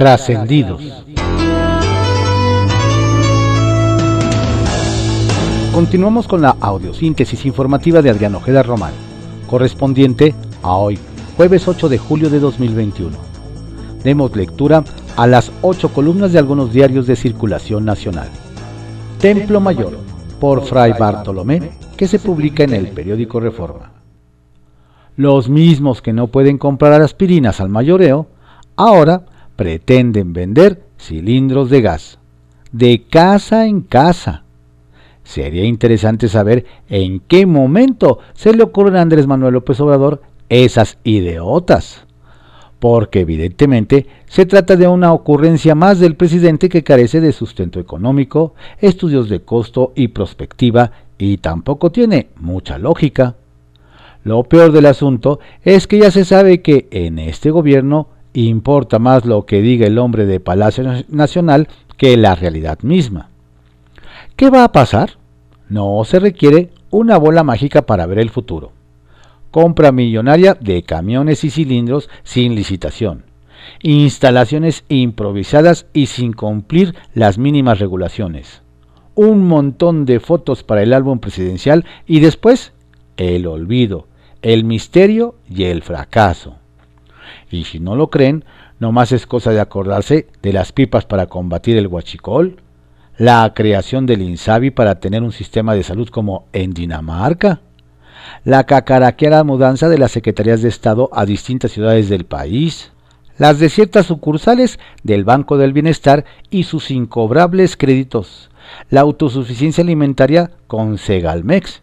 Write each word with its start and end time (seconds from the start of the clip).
Trascendidos. 0.00 0.80
Continuamos 5.74 6.26
con 6.26 6.40
la 6.40 6.56
audiosíntesis 6.58 7.44
informativa 7.44 8.00
de 8.00 8.08
Adrián 8.08 8.34
Ojeda 8.34 8.62
Román, 8.62 8.94
correspondiente 9.46 10.34
a 10.62 10.74
hoy, 10.76 10.98
jueves 11.36 11.68
8 11.68 11.90
de 11.90 11.98
julio 11.98 12.30
de 12.30 12.40
2021. 12.40 13.14
Demos 14.02 14.34
lectura 14.34 14.84
a 15.18 15.26
las 15.26 15.52
ocho 15.60 15.90
columnas 15.92 16.32
de 16.32 16.38
algunos 16.38 16.72
diarios 16.72 17.06
de 17.06 17.16
circulación 17.16 17.84
nacional. 17.84 18.30
Templo 19.18 19.60
Mayor, 19.60 19.98
por 20.40 20.64
Fray 20.64 20.94
Bartolomé, 20.98 21.72
que 21.98 22.08
se 22.08 22.18
publica 22.18 22.64
en 22.64 22.72
el 22.72 22.88
periódico 22.88 23.38
Reforma. 23.38 23.92
Los 25.16 25.50
mismos 25.50 26.00
que 26.00 26.14
no 26.14 26.28
pueden 26.28 26.56
comprar 26.56 27.02
aspirinas 27.02 27.60
al 27.60 27.68
mayoreo, 27.68 28.28
ahora 28.76 29.26
pretenden 29.60 30.32
vender 30.32 30.82
cilindros 30.98 31.68
de 31.68 31.82
gas, 31.82 32.18
de 32.72 33.02
casa 33.10 33.66
en 33.66 33.82
casa 33.82 34.44
Sería 35.22 35.66
interesante 35.66 36.28
saber 36.28 36.64
en 36.88 37.20
qué 37.20 37.44
momento 37.44 38.20
se 38.32 38.54
le 38.54 38.62
ocurren 38.62 38.96
a 38.96 39.02
Andrés 39.02 39.26
Manuel 39.26 39.52
López 39.52 39.78
Obrador 39.80 40.22
esas 40.48 40.96
ideotas. 41.04 42.06
Porque 42.78 43.20
evidentemente 43.20 44.06
se 44.26 44.46
trata 44.46 44.76
de 44.76 44.88
una 44.88 45.12
ocurrencia 45.12 45.74
más 45.74 46.00
del 46.00 46.16
presidente 46.16 46.70
que 46.70 46.82
carece 46.82 47.20
de 47.20 47.32
sustento 47.32 47.80
económico, 47.80 48.54
estudios 48.80 49.28
de 49.28 49.42
costo 49.42 49.92
y 49.94 50.08
prospectiva 50.08 50.90
y 51.18 51.36
tampoco 51.36 51.92
tiene 51.92 52.28
mucha 52.36 52.78
lógica. 52.78 53.36
Lo 54.24 54.42
peor 54.44 54.72
del 54.72 54.86
asunto 54.86 55.38
es 55.62 55.86
que 55.86 55.98
ya 55.98 56.10
se 56.10 56.24
sabe 56.24 56.62
que 56.62 56.88
en 56.90 57.18
este 57.18 57.50
gobierno 57.50 58.08
importa 58.34 58.98
más 58.98 59.24
lo 59.24 59.46
que 59.46 59.60
diga 59.60 59.86
el 59.86 59.98
hombre 59.98 60.26
de 60.26 60.40
Palacio 60.40 60.84
Nacional 61.08 61.68
que 61.96 62.16
la 62.16 62.34
realidad 62.34 62.78
misma. 62.82 63.28
¿Qué 64.36 64.50
va 64.50 64.64
a 64.64 64.72
pasar? 64.72 65.18
No 65.68 66.02
se 66.04 66.18
requiere 66.18 66.70
una 66.90 67.18
bola 67.18 67.44
mágica 67.44 67.82
para 67.82 68.06
ver 68.06 68.18
el 68.18 68.30
futuro. 68.30 68.72
Compra 69.50 69.92
millonaria 69.92 70.54
de 70.54 70.82
camiones 70.82 71.44
y 71.44 71.50
cilindros 71.50 72.08
sin 72.22 72.54
licitación. 72.54 73.24
Instalaciones 73.82 74.84
improvisadas 74.88 75.86
y 75.92 76.06
sin 76.06 76.32
cumplir 76.32 76.94
las 77.14 77.36
mínimas 77.36 77.78
regulaciones. 77.78 78.62
Un 79.14 79.46
montón 79.46 80.06
de 80.06 80.20
fotos 80.20 80.62
para 80.62 80.82
el 80.82 80.92
álbum 80.92 81.18
presidencial 81.18 81.84
y 82.06 82.20
después 82.20 82.72
el 83.16 83.46
olvido, 83.46 84.06
el 84.40 84.64
misterio 84.64 85.34
y 85.48 85.64
el 85.64 85.82
fracaso. 85.82 86.59
Y 87.50 87.64
si 87.64 87.80
no 87.80 87.96
lo 87.96 88.10
creen, 88.10 88.44
no 88.78 88.92
más 88.92 89.12
es 89.12 89.26
cosa 89.26 89.50
de 89.50 89.60
acordarse 89.60 90.28
de 90.42 90.52
las 90.52 90.72
pipas 90.72 91.04
para 91.04 91.26
combatir 91.26 91.76
el 91.76 91.88
huachicol, 91.88 92.62
la 93.18 93.52
creación 93.54 94.06
del 94.06 94.22
INSABI 94.22 94.70
para 94.70 95.00
tener 95.00 95.22
un 95.22 95.32
sistema 95.32 95.74
de 95.74 95.82
salud 95.82 96.08
como 96.08 96.46
en 96.52 96.72
Dinamarca, 96.72 97.60
la 98.44 98.64
cacaraqueada 98.64 99.44
mudanza 99.44 99.88
de 99.88 99.98
las 99.98 100.12
secretarías 100.12 100.62
de 100.62 100.68
Estado 100.68 101.10
a 101.12 101.26
distintas 101.26 101.72
ciudades 101.72 102.08
del 102.08 102.24
país, 102.24 102.92
las 103.36 103.58
de 103.58 103.68
ciertas 103.68 104.06
sucursales 104.06 104.78
del 105.02 105.24
Banco 105.24 105.58
del 105.58 105.72
Bienestar 105.72 106.24
y 106.50 106.64
sus 106.64 106.90
incobrables 106.90 107.76
créditos, 107.76 108.50
la 108.90 109.00
autosuficiencia 109.00 109.82
alimentaria 109.82 110.50
con 110.66 110.98
Segalmex 110.98 111.82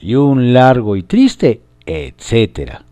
y 0.00 0.14
un 0.14 0.52
largo 0.52 0.96
y 0.96 1.02
triste 1.02 1.60
etcétera. 1.86 2.84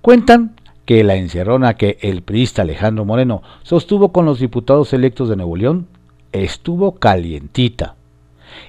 Cuentan 0.00 0.56
que 0.90 1.04
la 1.04 1.14
encerrona 1.14 1.74
que 1.74 1.98
el 2.00 2.22
priista 2.22 2.62
Alejandro 2.62 3.04
Moreno 3.04 3.44
sostuvo 3.62 4.10
con 4.10 4.26
los 4.26 4.40
diputados 4.40 4.92
electos 4.92 5.28
de 5.28 5.36
Nuevo 5.36 5.54
León 5.54 5.86
estuvo 6.32 6.96
calientita. 6.96 7.94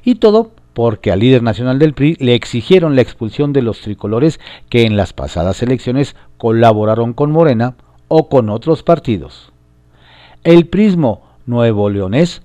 Y 0.03 0.13
todo 0.13 0.51
porque 0.75 1.11
al 1.11 1.21
líder 1.21 1.41
nacional 1.41 1.79
del 1.79 1.95
PRI 1.95 2.17
le 2.19 2.35
exigieron 2.35 2.95
la 2.95 3.01
expulsión 3.01 3.53
de 3.53 3.63
los 3.63 3.81
tricolores 3.81 4.39
que 4.69 4.85
en 4.85 4.97
las 4.97 5.13
pasadas 5.13 5.63
elecciones 5.63 6.15
colaboraron 6.37 7.13
con 7.13 7.31
Morena 7.31 7.73
o 8.07 8.29
con 8.29 8.51
otros 8.51 8.83
partidos. 8.83 9.51
El 10.43 10.67
prismo 10.67 11.23
nuevo 11.47 11.89
leonés 11.89 12.43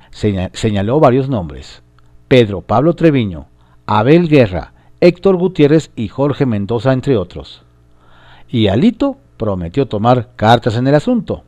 señaló 0.54 1.00
varios 1.00 1.28
nombres. 1.28 1.82
Pedro 2.28 2.62
Pablo 2.62 2.94
Treviño, 2.94 3.48
Abel 3.84 4.30
Guerra, 4.30 4.72
Héctor 5.02 5.36
Gutiérrez 5.36 5.90
y 5.96 6.08
Jorge 6.08 6.46
Mendoza, 6.46 6.94
entre 6.94 7.18
otros. 7.18 7.62
Y 8.48 8.68
Alito 8.68 9.18
prometió 9.36 9.86
tomar 9.86 10.30
cartas 10.36 10.76
en 10.76 10.86
el 10.86 10.94
asunto. 10.94 11.44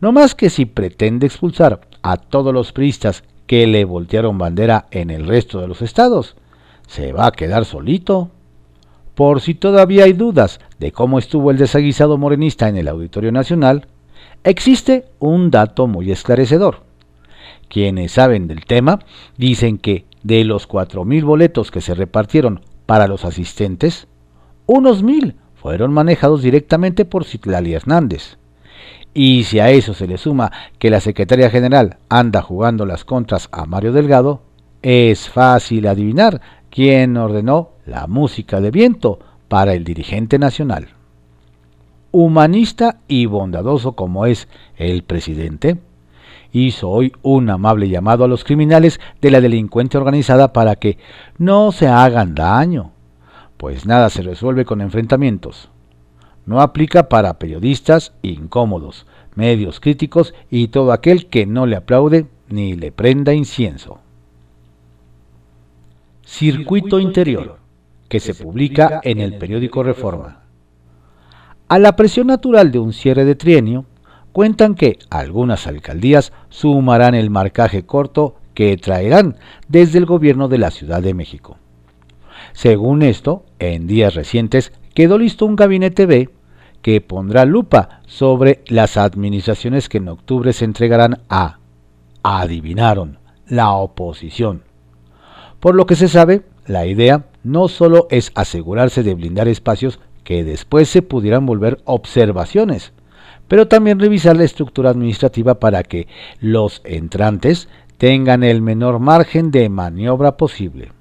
No 0.00 0.12
más 0.12 0.34
que 0.34 0.50
si 0.50 0.66
pretende 0.66 1.26
expulsar 1.26 1.80
a 2.02 2.16
todos 2.16 2.52
los 2.52 2.72
priistas 2.72 3.24
que 3.46 3.66
le 3.66 3.84
voltearon 3.84 4.38
bandera 4.38 4.86
en 4.90 5.10
el 5.10 5.26
resto 5.26 5.60
de 5.60 5.68
los 5.68 5.82
estados, 5.82 6.36
se 6.86 7.12
va 7.12 7.26
a 7.26 7.32
quedar 7.32 7.64
solito. 7.64 8.30
Por 9.14 9.40
si 9.40 9.54
todavía 9.54 10.04
hay 10.04 10.12
dudas 10.12 10.60
de 10.78 10.92
cómo 10.92 11.18
estuvo 11.18 11.50
el 11.50 11.56
desaguisado 11.56 12.18
morenista 12.18 12.68
en 12.68 12.76
el 12.76 12.88
Auditorio 12.88 13.32
Nacional, 13.32 13.86
existe 14.42 15.06
un 15.20 15.50
dato 15.50 15.86
muy 15.86 16.10
esclarecedor. 16.10 16.82
Quienes 17.68 18.12
saben 18.12 18.46
del 18.46 18.64
tema 18.64 19.00
dicen 19.36 19.78
que 19.78 20.06
de 20.22 20.44
los 20.44 20.68
4.000 20.68 21.24
boletos 21.24 21.70
que 21.70 21.80
se 21.80 21.94
repartieron 21.94 22.60
para 22.86 23.06
los 23.08 23.24
asistentes, 23.24 24.08
unos 24.66 25.02
mil 25.02 25.36
fueron 25.64 25.94
manejados 25.94 26.42
directamente 26.42 27.06
por 27.06 27.24
Citlali 27.24 27.72
Hernández 27.72 28.36
y 29.14 29.44
si 29.44 29.60
a 29.60 29.70
eso 29.70 29.94
se 29.94 30.06
le 30.06 30.18
suma 30.18 30.52
que 30.78 30.90
la 30.90 31.00
secretaria 31.00 31.48
general 31.48 31.96
anda 32.10 32.42
jugando 32.42 32.84
las 32.84 33.06
contras 33.06 33.48
a 33.50 33.64
Mario 33.64 33.94
Delgado, 33.94 34.42
es 34.82 35.30
fácil 35.30 35.86
adivinar 35.86 36.42
quién 36.68 37.16
ordenó 37.16 37.70
la 37.86 38.06
música 38.06 38.60
de 38.60 38.70
viento 38.70 39.20
para 39.48 39.72
el 39.72 39.84
dirigente 39.84 40.38
nacional. 40.38 40.88
Humanista 42.12 42.98
y 43.08 43.24
bondadoso 43.24 43.92
como 43.92 44.26
es 44.26 44.48
el 44.76 45.02
presidente, 45.02 45.78
hizo 46.52 46.90
hoy 46.90 47.14
un 47.22 47.48
amable 47.48 47.88
llamado 47.88 48.24
a 48.24 48.28
los 48.28 48.44
criminales 48.44 49.00
de 49.22 49.30
la 49.30 49.40
delincuencia 49.40 49.98
organizada 49.98 50.52
para 50.52 50.76
que 50.76 50.98
no 51.38 51.72
se 51.72 51.88
hagan 51.88 52.34
daño, 52.34 52.93
pues 53.56 53.86
nada 53.86 54.10
se 54.10 54.22
resuelve 54.22 54.64
con 54.64 54.80
enfrentamientos 54.80 55.70
no 56.46 56.60
aplica 56.60 57.08
para 57.08 57.38
periodistas 57.38 58.12
incómodos, 58.22 59.06
medios 59.34 59.80
críticos 59.80 60.34
y 60.50 60.68
todo 60.68 60.92
aquel 60.92 61.26
que 61.26 61.46
no 61.46 61.66
le 61.66 61.76
aplaude 61.76 62.26
ni 62.48 62.74
le 62.74 62.92
prenda 62.92 63.32
incienso. 63.32 63.98
Circuito 66.24 66.98
Interior, 66.98 67.58
que 68.08 68.20
se 68.20 68.34
publica 68.34 69.00
en 69.04 69.20
el 69.20 69.38
periódico 69.38 69.82
Reforma. 69.82 70.42
A 71.68 71.78
la 71.78 71.96
presión 71.96 72.26
natural 72.26 72.70
de 72.70 72.78
un 72.78 72.92
cierre 72.92 73.24
de 73.24 73.34
trienio, 73.34 73.86
cuentan 74.32 74.74
que 74.74 74.98
algunas 75.10 75.66
alcaldías 75.66 76.32
sumarán 76.48 77.14
el 77.14 77.30
marcaje 77.30 77.84
corto 77.84 78.36
que 78.52 78.76
traerán 78.76 79.36
desde 79.68 79.98
el 79.98 80.06
gobierno 80.06 80.48
de 80.48 80.58
la 80.58 80.70
Ciudad 80.70 81.02
de 81.02 81.14
México. 81.14 81.58
Según 82.52 83.02
esto, 83.02 83.44
en 83.58 83.86
días 83.86 84.14
recientes 84.14 84.72
quedó 84.94 85.18
listo 85.18 85.46
un 85.46 85.56
gabinete 85.56 86.06
B 86.06 86.30
que 86.82 87.00
pondrá 87.00 87.44
lupa 87.44 88.00
sobre 88.06 88.62
las 88.66 88.96
administraciones 88.96 89.88
que 89.88 89.98
en 89.98 90.08
octubre 90.08 90.52
se 90.52 90.64
entregarán 90.64 91.22
a, 91.28 91.58
adivinaron, 92.22 93.18
la 93.46 93.72
oposición. 93.72 94.62
Por 95.60 95.74
lo 95.74 95.86
que 95.86 95.96
se 95.96 96.08
sabe, 96.08 96.42
la 96.66 96.86
idea 96.86 97.26
no 97.42 97.68
solo 97.68 98.06
es 98.10 98.32
asegurarse 98.34 99.02
de 99.02 99.14
blindar 99.14 99.48
espacios 99.48 100.00
que 100.24 100.44
después 100.44 100.88
se 100.88 101.02
pudieran 101.02 101.46
volver 101.46 101.80
observaciones, 101.84 102.92
pero 103.48 103.68
también 103.68 104.00
revisar 104.00 104.36
la 104.36 104.44
estructura 104.44 104.90
administrativa 104.90 105.60
para 105.60 105.82
que 105.82 106.08
los 106.40 106.80
entrantes 106.84 107.68
tengan 107.98 108.42
el 108.42 108.62
menor 108.62 108.98
margen 108.98 109.50
de 109.50 109.68
maniobra 109.68 110.36
posible. 110.36 110.92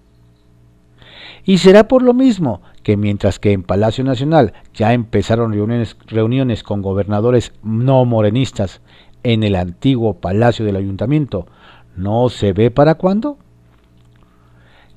Y 1.46 1.58
será 1.58 1.88
por 1.88 2.02
lo 2.04 2.14
mismo 2.14 2.62
que 2.84 2.96
mientras 2.96 3.40
que 3.40 3.52
en 3.52 3.64
Palacio 3.64 4.04
Nacional 4.04 4.54
ya 4.74 4.94
empezaron 4.94 5.52
reuniones, 5.52 5.98
reuniones 6.08 6.64
con 6.64 6.82
gobernadores 6.82 7.54
no 7.64 8.06
morenistas 8.06 8.82
en 9.24 9.44
el 9.44 9.56
antiguo 9.56 10.20
Palacio 10.20 10.66
del 10.66 10.78
Ayuntamiento, 10.78 11.48
¿no 11.96 12.30
se 12.30 12.54
ve 12.54 12.72
para 12.72 12.96
cuándo? 12.96 13.38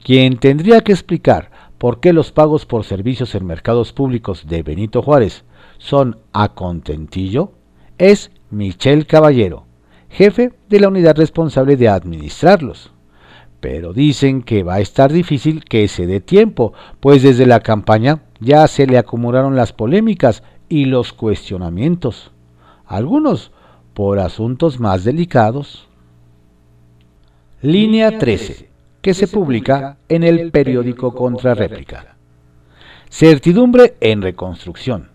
Quien 0.04 0.38
tendría 0.38 0.82
que 0.82 0.92
explicar 0.92 1.50
por 1.78 1.98
qué 1.98 2.12
los 2.12 2.30
pagos 2.30 2.64
por 2.64 2.84
servicios 2.84 3.34
en 3.34 3.44
mercados 3.44 3.92
públicos 3.92 4.46
de 4.46 4.62
Benito 4.62 5.02
Juárez 5.02 5.44
son 5.78 6.18
a 6.32 6.54
contentillo 6.54 7.52
es 7.98 8.30
Michel 8.50 9.06
Caballero, 9.06 9.66
jefe 10.08 10.52
de 10.68 10.80
la 10.80 10.88
unidad 10.88 11.16
responsable 11.16 11.76
de 11.76 11.88
administrarlos 11.88 12.92
pero 13.68 13.92
dicen 13.92 14.42
que 14.42 14.62
va 14.62 14.74
a 14.74 14.80
estar 14.80 15.12
difícil 15.12 15.64
que 15.64 15.88
se 15.88 16.06
dé 16.06 16.20
tiempo, 16.20 16.72
pues 17.00 17.24
desde 17.24 17.46
la 17.46 17.58
campaña 17.58 18.22
ya 18.38 18.68
se 18.68 18.86
le 18.86 18.96
acumularon 18.96 19.56
las 19.56 19.72
polémicas 19.72 20.44
y 20.68 20.84
los 20.84 21.12
cuestionamientos. 21.12 22.30
Algunos 22.86 23.50
por 23.92 24.20
asuntos 24.20 24.78
más 24.78 25.02
delicados. 25.02 25.88
Línea 27.60 28.16
13, 28.16 28.70
que 29.02 29.14
se 29.14 29.26
publica 29.26 29.96
en 30.08 30.22
el 30.22 30.52
periódico 30.52 31.12
Contrarréplica. 31.12 32.14
Certidumbre 33.10 33.96
en 33.98 34.22
reconstrucción. 34.22 35.08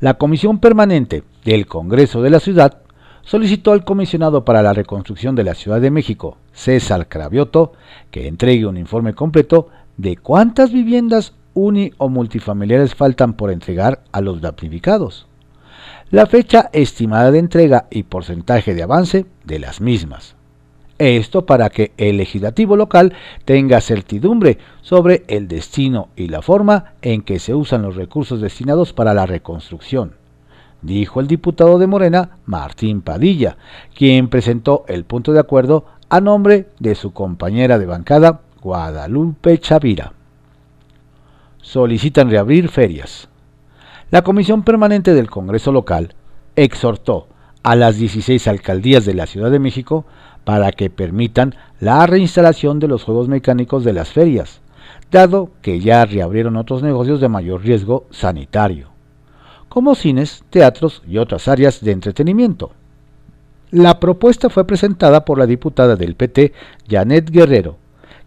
La 0.00 0.14
Comisión 0.14 0.58
Permanente 0.58 1.22
del 1.44 1.68
Congreso 1.68 2.20
de 2.20 2.30
la 2.30 2.40
Ciudad 2.40 2.82
solicitó 3.24 3.72
al 3.72 3.84
comisionado 3.84 4.44
para 4.44 4.62
la 4.62 4.72
reconstrucción 4.72 5.34
de 5.34 5.44
la 5.44 5.54
Ciudad 5.54 5.80
de 5.80 5.90
México, 5.90 6.36
César 6.52 7.08
Cravioto, 7.08 7.72
que 8.10 8.28
entregue 8.28 8.66
un 8.66 8.76
informe 8.76 9.14
completo 9.14 9.68
de 9.96 10.16
cuántas 10.16 10.72
viviendas 10.72 11.34
uni 11.54 11.92
o 11.98 12.08
multifamiliares 12.08 12.94
faltan 12.94 13.34
por 13.34 13.50
entregar 13.50 14.02
a 14.12 14.20
los 14.20 14.40
damnificados, 14.40 15.26
la 16.10 16.26
fecha 16.26 16.68
estimada 16.72 17.30
de 17.30 17.38
entrega 17.38 17.86
y 17.90 18.04
porcentaje 18.04 18.74
de 18.74 18.82
avance 18.82 19.26
de 19.44 19.58
las 19.58 19.80
mismas. 19.80 20.36
Esto 20.98 21.44
para 21.44 21.70
que 21.70 21.92
el 21.96 22.18
legislativo 22.18 22.76
local 22.76 23.14
tenga 23.44 23.80
certidumbre 23.80 24.58
sobre 24.80 25.24
el 25.26 25.48
destino 25.48 26.08
y 26.14 26.28
la 26.28 26.40
forma 26.40 26.92
en 27.02 27.22
que 27.22 27.40
se 27.40 27.52
usan 27.52 27.82
los 27.82 27.96
recursos 27.96 28.40
destinados 28.40 28.92
para 28.92 29.12
la 29.12 29.26
reconstrucción 29.26 30.14
dijo 30.84 31.20
el 31.20 31.26
diputado 31.26 31.78
de 31.78 31.86
Morena, 31.86 32.38
Martín 32.44 33.00
Padilla, 33.00 33.56
quien 33.94 34.28
presentó 34.28 34.84
el 34.86 35.04
punto 35.04 35.32
de 35.32 35.40
acuerdo 35.40 35.86
a 36.10 36.20
nombre 36.20 36.68
de 36.78 36.94
su 36.94 37.12
compañera 37.12 37.78
de 37.78 37.86
bancada, 37.86 38.42
Guadalupe 38.60 39.58
Chavira. 39.58 40.12
Solicitan 41.60 42.30
reabrir 42.30 42.68
ferias. 42.68 43.28
La 44.10 44.22
Comisión 44.22 44.62
Permanente 44.62 45.14
del 45.14 45.30
Congreso 45.30 45.72
Local 45.72 46.14
exhortó 46.54 47.28
a 47.62 47.74
las 47.74 47.96
16 47.96 48.46
alcaldías 48.46 49.06
de 49.06 49.14
la 49.14 49.26
Ciudad 49.26 49.50
de 49.50 49.58
México 49.58 50.04
para 50.44 50.70
que 50.72 50.90
permitan 50.90 51.54
la 51.80 52.06
reinstalación 52.06 52.78
de 52.78 52.88
los 52.88 53.02
juegos 53.02 53.28
mecánicos 53.28 53.82
de 53.84 53.94
las 53.94 54.12
ferias, 54.12 54.60
dado 55.10 55.50
que 55.62 55.80
ya 55.80 56.04
reabrieron 56.04 56.56
otros 56.56 56.82
negocios 56.82 57.20
de 57.22 57.30
mayor 57.30 57.62
riesgo 57.62 58.06
sanitario 58.10 58.93
como 59.74 59.96
cines, 59.96 60.44
teatros 60.50 61.02
y 61.04 61.18
otras 61.18 61.48
áreas 61.48 61.80
de 61.80 61.90
entretenimiento. 61.90 62.70
La 63.72 63.98
propuesta 63.98 64.48
fue 64.48 64.68
presentada 64.68 65.24
por 65.24 65.36
la 65.36 65.46
diputada 65.46 65.96
del 65.96 66.14
PT, 66.14 66.52
Janet 66.88 67.28
Guerrero, 67.28 67.76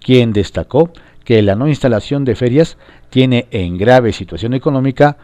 quien 0.02 0.34
destacó 0.34 0.92
que 1.24 1.42
la 1.42 1.56
no 1.56 1.70
instalación 1.70 2.26
de 2.26 2.36
ferias 2.36 2.78
tiene 3.10 3.48
en 3.52 3.78
grave 3.78 4.12
situación 4.12 4.56
económica 4.56 5.16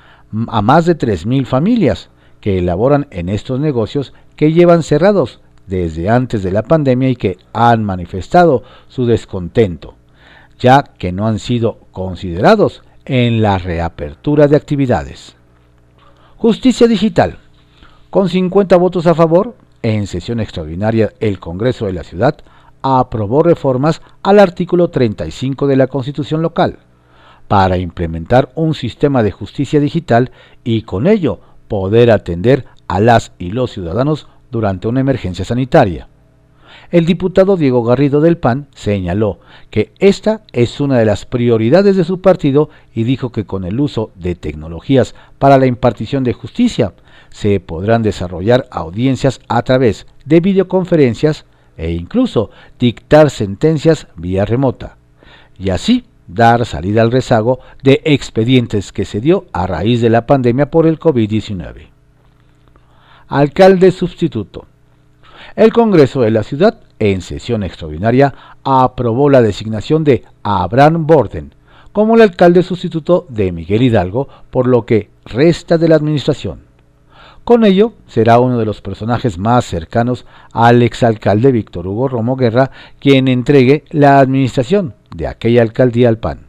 a 0.48 0.62
más 0.62 0.86
de 0.86 0.98
3.000 0.98 1.46
familias 1.46 2.10
que 2.40 2.58
elaboran 2.58 3.06
en 3.12 3.28
estos 3.28 3.60
negocios 3.60 4.14
que 4.38 4.54
llevan 4.54 4.82
cerrados 4.82 5.42
desde 5.68 6.10
antes 6.10 6.42
de 6.42 6.54
la 6.54 6.64
pandemia 6.64 7.10
y 7.10 7.18
que 7.18 7.38
han 7.52 7.84
manifestado 7.84 8.64
su 8.88 9.06
descontento, 9.06 9.96
ya 10.58 10.84
que 10.84 11.12
no 11.12 11.28
han 11.28 11.40
sido 11.40 11.80
considerados 11.92 12.82
en 13.04 13.42
la 13.42 13.58
reapertura 13.58 14.48
de 14.48 14.56
actividades. 14.56 15.36
Justicia 16.44 16.90
Digital. 16.90 17.38
Con 18.10 18.28
50 18.28 18.76
votos 18.76 19.08
a 19.08 19.16
favor, 19.16 19.56
en 19.82 20.08
sesión 20.08 20.42
extraordinaria 20.42 21.14
el 21.22 21.40
Congreso 21.40 21.86
de 21.86 21.94
la 21.94 22.04
Ciudad 22.04 22.36
aprobó 22.82 23.44
reformas 23.44 24.02
al 24.24 24.40
artículo 24.40 24.90
35 24.90 25.68
de 25.68 25.78
la 25.78 25.88
Constitución 25.88 26.42
local 26.42 26.80
para 27.48 27.78
implementar 27.78 28.52
un 28.56 28.74
sistema 28.74 29.24
de 29.24 29.32
justicia 29.32 29.80
digital 29.80 30.32
y 30.66 30.82
con 30.82 31.08
ello 31.08 31.40
poder 31.70 32.12
atender 32.12 32.66
a 32.90 33.00
las 33.00 33.32
y 33.40 33.52
los 33.52 33.72
ciudadanos 33.72 34.28
durante 34.52 34.90
una 34.90 35.00
emergencia 35.00 35.46
sanitaria. 35.46 36.10
El 36.94 37.08
diputado 37.08 37.58
Diego 37.58 37.84
Garrido 37.84 38.22
del 38.22 38.38
PAN 38.38 38.68
señaló 38.76 39.40
que 39.72 39.92
esta 39.98 40.44
es 40.52 40.80
una 40.80 41.00
de 41.00 41.06
las 41.06 41.26
prioridades 41.26 41.96
de 41.96 42.04
su 42.04 42.22
partido 42.22 42.70
y 42.94 43.04
dijo 43.04 43.32
que 43.32 43.46
con 43.46 43.64
el 43.64 43.80
uso 43.80 44.12
de 44.14 44.36
tecnologías 44.36 45.16
para 45.40 45.58
la 45.58 45.66
impartición 45.66 46.24
de 46.24 46.34
justicia 46.34 46.94
se 47.32 47.60
podrán 47.60 48.04
desarrollar 48.04 48.68
audiencias 48.70 49.42
a 49.48 49.64
través 49.64 50.06
de 50.26 50.40
videoconferencias 50.40 51.46
e 51.78 51.94
incluso 51.94 52.52
dictar 52.78 53.32
sentencias 53.32 54.06
vía 54.16 54.46
remota, 54.46 54.98
y 55.58 55.72
así 55.72 56.06
dar 56.28 56.64
salida 56.64 57.02
al 57.02 57.12
rezago 57.12 57.58
de 57.82 58.04
expedientes 58.06 58.92
que 58.92 59.06
se 59.06 59.20
dio 59.20 59.48
a 59.52 59.66
raíz 59.66 60.00
de 60.00 60.12
la 60.12 60.28
pandemia 60.28 60.70
por 60.70 60.86
el 60.86 61.00
COVID-19. 61.00 61.88
Alcalde 63.30 63.92
sustituto. 63.92 64.68
El 65.56 65.72
Congreso 65.72 66.22
de 66.22 66.32
la 66.32 66.42
Ciudad, 66.42 66.80
en 66.98 67.22
sesión 67.22 67.62
extraordinaria, 67.62 68.34
aprobó 68.64 69.30
la 69.30 69.44
designación 69.44 70.04
de 70.04 70.24
Abraham 70.42 71.06
Borden 71.06 71.54
como 71.92 72.16
el 72.16 72.22
alcalde 72.22 72.64
sustituto 72.64 73.28
de 73.30 73.52
Miguel 73.52 73.84
Hidalgo 73.84 74.28
por 74.50 74.68
lo 74.68 74.86
que 74.86 75.12
resta 75.26 75.78
de 75.78 75.88
la 75.88 75.96
administración. 75.96 76.64
Con 77.44 77.66
ello, 77.66 77.94
será 78.08 78.40
uno 78.40 78.58
de 78.58 78.66
los 78.66 78.82
personajes 78.82 79.38
más 79.38 79.66
cercanos 79.66 80.26
al 80.54 80.82
exalcalde 80.82 81.52
Víctor 81.52 81.86
Hugo 81.86 82.08
Romo 82.08 82.36
Guerra 82.36 82.72
quien 83.00 83.28
entregue 83.28 83.84
la 83.92 84.20
administración 84.20 84.96
de 85.16 85.28
aquella 85.28 85.62
alcaldía 85.62 86.10
al 86.10 86.18
PAN. 86.18 86.48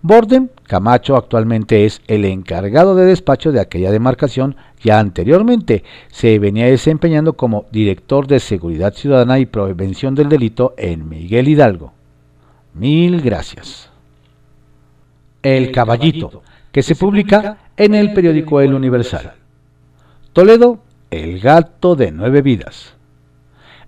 Borden 0.00 0.50
Camacho 0.72 1.16
actualmente 1.16 1.84
es 1.84 2.00
el 2.06 2.24
encargado 2.24 2.94
de 2.94 3.04
despacho 3.04 3.52
de 3.52 3.60
aquella 3.60 3.90
demarcación 3.90 4.56
ya 4.82 5.00
anteriormente 5.00 5.84
se 6.10 6.38
venía 6.38 6.64
desempeñando 6.64 7.34
como 7.34 7.66
director 7.70 8.26
de 8.26 8.40
Seguridad 8.40 8.94
Ciudadana 8.94 9.38
y 9.38 9.44
Prevención 9.44 10.14
del 10.14 10.30
Delito 10.30 10.72
en 10.78 11.10
Miguel 11.10 11.48
Hidalgo. 11.48 11.92
Mil 12.72 13.20
gracias. 13.20 13.90
El 15.42 15.72
Caballito, 15.72 16.42
que 16.72 16.82
se 16.82 16.96
publica 16.96 17.58
en 17.76 17.94
el 17.94 18.14
periódico 18.14 18.62
El 18.62 18.72
Universal. 18.72 19.34
Toledo, 20.32 20.78
el 21.10 21.38
gato 21.40 21.96
de 21.96 22.12
nueve 22.12 22.40
vidas. 22.40 22.94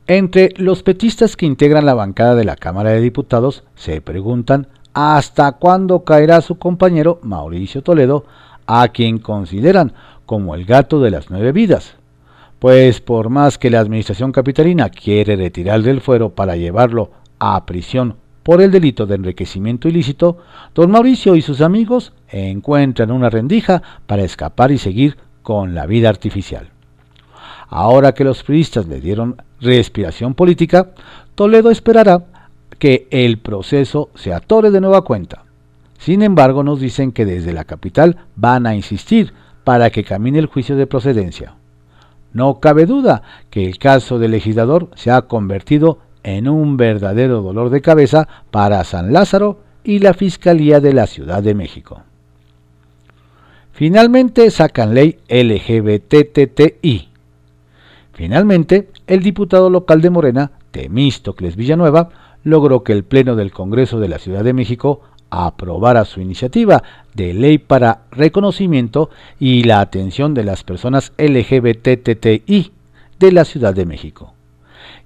Entre 0.06 0.52
los 0.58 0.82
petistas 0.82 1.34
que 1.34 1.46
integran 1.46 1.86
la 1.86 1.94
bancada 1.94 2.34
de 2.34 2.44
la 2.44 2.56
Cámara 2.56 2.90
de 2.90 3.00
Diputados 3.00 3.64
se 3.74 4.02
preguntan 4.02 4.68
hasta 4.94 5.52
cuándo 5.52 6.04
caerá 6.04 6.40
su 6.40 6.56
compañero 6.56 7.18
Mauricio 7.22 7.82
Toledo, 7.82 8.24
a 8.66 8.88
quien 8.88 9.18
consideran 9.18 9.92
como 10.24 10.54
el 10.54 10.64
gato 10.64 11.00
de 11.00 11.10
las 11.10 11.30
nueve 11.30 11.52
vidas. 11.52 11.96
Pues 12.60 13.00
por 13.00 13.28
más 13.28 13.58
que 13.58 13.70
la 13.70 13.80
administración 13.80 14.32
capitalina 14.32 14.88
quiere 14.88 15.36
retirar 15.36 15.82
del 15.82 16.00
fuero 16.00 16.30
para 16.30 16.56
llevarlo 16.56 17.10
a 17.38 17.66
prisión 17.66 18.16
por 18.42 18.62
el 18.62 18.70
delito 18.70 19.06
de 19.06 19.16
enriquecimiento 19.16 19.88
ilícito, 19.88 20.38
don 20.74 20.90
Mauricio 20.90 21.34
y 21.34 21.42
sus 21.42 21.60
amigos 21.60 22.12
encuentran 22.28 23.10
una 23.10 23.30
rendija 23.30 23.82
para 24.06 24.22
escapar 24.22 24.70
y 24.70 24.78
seguir 24.78 25.16
con 25.42 25.74
la 25.74 25.86
vida 25.86 26.08
artificial. 26.08 26.68
Ahora 27.68 28.12
que 28.12 28.24
los 28.24 28.42
periodistas 28.44 28.86
le 28.86 29.00
dieron 29.00 29.36
respiración 29.60 30.34
política, 30.34 30.90
Toledo 31.34 31.70
esperará 31.70 32.22
que 32.78 33.06
el 33.10 33.38
proceso 33.38 34.10
se 34.14 34.32
atore 34.32 34.70
de 34.70 34.80
nueva 34.80 35.02
cuenta. 35.02 35.44
Sin 35.98 36.22
embargo, 36.22 36.62
nos 36.62 36.80
dicen 36.80 37.12
que 37.12 37.24
desde 37.24 37.52
la 37.52 37.64
capital 37.64 38.18
van 38.36 38.66
a 38.66 38.74
insistir 38.74 39.32
para 39.64 39.90
que 39.90 40.04
camine 40.04 40.38
el 40.38 40.46
juicio 40.46 40.76
de 40.76 40.86
procedencia. 40.86 41.54
No 42.32 42.60
cabe 42.60 42.84
duda 42.84 43.22
que 43.50 43.66
el 43.66 43.78
caso 43.78 44.18
del 44.18 44.32
legislador 44.32 44.90
se 44.96 45.10
ha 45.10 45.22
convertido 45.22 45.98
en 46.22 46.48
un 46.48 46.76
verdadero 46.76 47.42
dolor 47.42 47.70
de 47.70 47.80
cabeza 47.80 48.28
para 48.50 48.82
San 48.84 49.12
Lázaro 49.12 49.60
y 49.84 50.00
la 50.00 50.14
Fiscalía 50.14 50.80
de 50.80 50.92
la 50.92 51.06
Ciudad 51.06 51.42
de 51.42 51.54
México. 51.54 52.02
Finalmente 53.72 54.50
sacan 54.50 54.94
ley 54.94 55.18
LGBTTI. 55.28 57.08
Finalmente, 58.12 58.88
el 59.06 59.22
diputado 59.22 59.68
local 59.68 60.00
de 60.00 60.10
Morena, 60.10 60.52
Temístocles 60.70 61.56
Villanueva, 61.56 62.08
logró 62.44 62.84
que 62.84 62.92
el 62.92 63.04
Pleno 63.04 63.34
del 63.34 63.50
Congreso 63.50 63.98
de 63.98 64.08
la 64.08 64.18
Ciudad 64.18 64.44
de 64.44 64.52
México 64.52 65.00
aprobara 65.30 66.04
su 66.04 66.20
iniciativa 66.20 66.82
de 67.14 67.34
ley 67.34 67.58
para 67.58 68.02
reconocimiento 68.10 69.10
y 69.40 69.64
la 69.64 69.80
atención 69.80 70.34
de 70.34 70.44
las 70.44 70.62
personas 70.62 71.12
LGBTTI 71.18 72.72
de 73.18 73.32
la 73.32 73.44
Ciudad 73.44 73.74
de 73.74 73.86
México. 73.86 74.34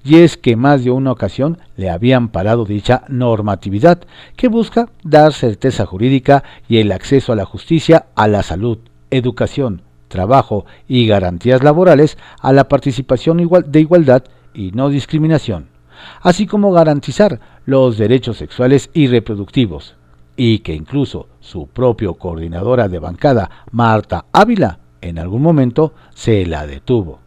Y 0.04 0.16
es 0.16 0.36
que 0.36 0.56
más 0.56 0.84
de 0.84 0.90
una 0.90 1.12
ocasión 1.12 1.58
le 1.76 1.90
habían 1.90 2.28
parado 2.28 2.64
dicha 2.64 3.04
normatividad 3.08 4.00
que 4.36 4.48
busca 4.48 4.90
dar 5.02 5.32
certeza 5.32 5.86
jurídica 5.86 6.44
y 6.68 6.78
el 6.78 6.92
acceso 6.92 7.32
a 7.32 7.36
la 7.36 7.44
justicia, 7.44 8.06
a 8.14 8.28
la 8.28 8.42
salud, 8.42 8.78
educación, 9.10 9.82
trabajo 10.08 10.66
y 10.86 11.06
garantías 11.06 11.62
laborales 11.62 12.16
a 12.40 12.52
la 12.52 12.68
participación 12.68 13.38
de 13.66 13.80
igualdad 13.80 14.24
y 14.54 14.72
no 14.72 14.88
discriminación 14.88 15.77
así 16.22 16.46
como 16.46 16.72
garantizar 16.72 17.40
los 17.66 17.98
derechos 17.98 18.36
sexuales 18.36 18.90
y 18.92 19.06
reproductivos, 19.06 19.96
y 20.36 20.60
que 20.60 20.74
incluso 20.74 21.28
su 21.40 21.66
propio 21.66 22.14
coordinadora 22.14 22.88
de 22.88 22.98
bancada, 22.98 23.50
Marta 23.72 24.26
Ávila, 24.32 24.78
en 25.00 25.18
algún 25.18 25.42
momento 25.42 25.92
se 26.14 26.46
la 26.46 26.66
detuvo. 26.66 27.20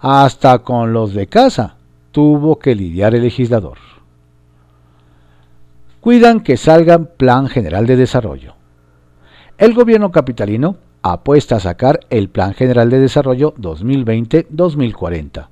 Hasta 0.00 0.60
con 0.60 0.92
los 0.92 1.14
de 1.14 1.26
casa 1.26 1.76
tuvo 2.12 2.58
que 2.58 2.74
lidiar 2.74 3.14
el 3.14 3.22
legislador. 3.22 3.78
Cuidan 6.00 6.40
que 6.40 6.56
salga 6.56 6.98
Plan 6.98 7.48
General 7.48 7.86
de 7.86 7.96
Desarrollo. 7.96 8.54
El 9.58 9.74
gobierno 9.74 10.12
capitalino 10.12 10.76
apuesta 11.02 11.56
a 11.56 11.60
sacar 11.60 12.00
el 12.10 12.28
Plan 12.28 12.54
General 12.54 12.88
de 12.90 13.00
Desarrollo 13.00 13.54
2020-2040, 13.56 15.48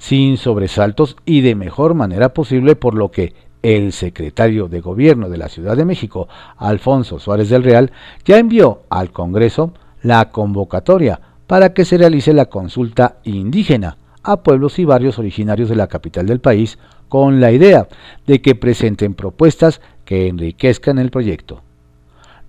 sin 0.00 0.38
sobresaltos 0.38 1.14
y 1.26 1.42
de 1.42 1.54
mejor 1.54 1.92
manera 1.94 2.30
posible, 2.30 2.74
por 2.74 2.94
lo 2.94 3.10
que 3.10 3.34
el 3.62 3.92
secretario 3.92 4.66
de 4.66 4.80
Gobierno 4.80 5.28
de 5.28 5.36
la 5.36 5.50
Ciudad 5.50 5.76
de 5.76 5.84
México, 5.84 6.26
Alfonso 6.56 7.18
Suárez 7.18 7.50
del 7.50 7.62
Real, 7.62 7.92
ya 8.24 8.38
envió 8.38 8.80
al 8.88 9.12
Congreso 9.12 9.74
la 10.02 10.30
convocatoria 10.30 11.20
para 11.46 11.74
que 11.74 11.84
se 11.84 11.98
realice 11.98 12.32
la 12.32 12.46
consulta 12.46 13.18
indígena 13.24 13.98
a 14.22 14.42
pueblos 14.42 14.78
y 14.78 14.86
barrios 14.86 15.18
originarios 15.18 15.68
de 15.68 15.76
la 15.76 15.88
capital 15.88 16.26
del 16.26 16.40
país 16.40 16.78
con 17.10 17.38
la 17.38 17.52
idea 17.52 17.86
de 18.26 18.40
que 18.40 18.54
presenten 18.54 19.12
propuestas 19.12 19.82
que 20.06 20.28
enriquezcan 20.28 20.98
el 20.98 21.10
proyecto. 21.10 21.62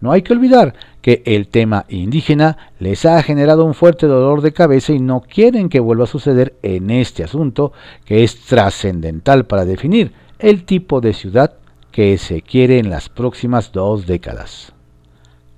No 0.02 0.12
hay 0.12 0.24
que 0.24 0.34
olvidar 0.34 0.74
que 1.02 1.22
el 1.26 1.48
tema 1.48 1.86
indígena 1.88 2.58
les 2.80 3.06
ha 3.06 3.22
generado 3.22 3.64
un 3.64 3.76
fuerte 3.76 4.08
dolor 4.08 4.42
de 4.42 4.52
cabeza 4.52 4.94
y 4.94 5.00
no 5.00 5.22
quieren 5.22 5.70
que 5.70 5.80
vuelva 5.80 6.06
a 6.06 6.08
suceder 6.08 6.56
en 6.64 6.90
este 6.90 7.24
asunto 7.24 7.72
que 8.04 8.24
es 8.24 8.42
trascendental 8.42 9.46
para 9.46 9.64
definir 9.64 10.12
el 10.40 10.66
tipo 10.66 11.02
de 11.02 11.14
ciudad 11.14 11.54
que 11.92 12.18
se 12.18 12.42
quiere 12.42 12.80
en 12.80 12.90
las 12.90 13.10
próximas 13.10 13.72
dos 13.72 14.08
décadas. 14.08 14.74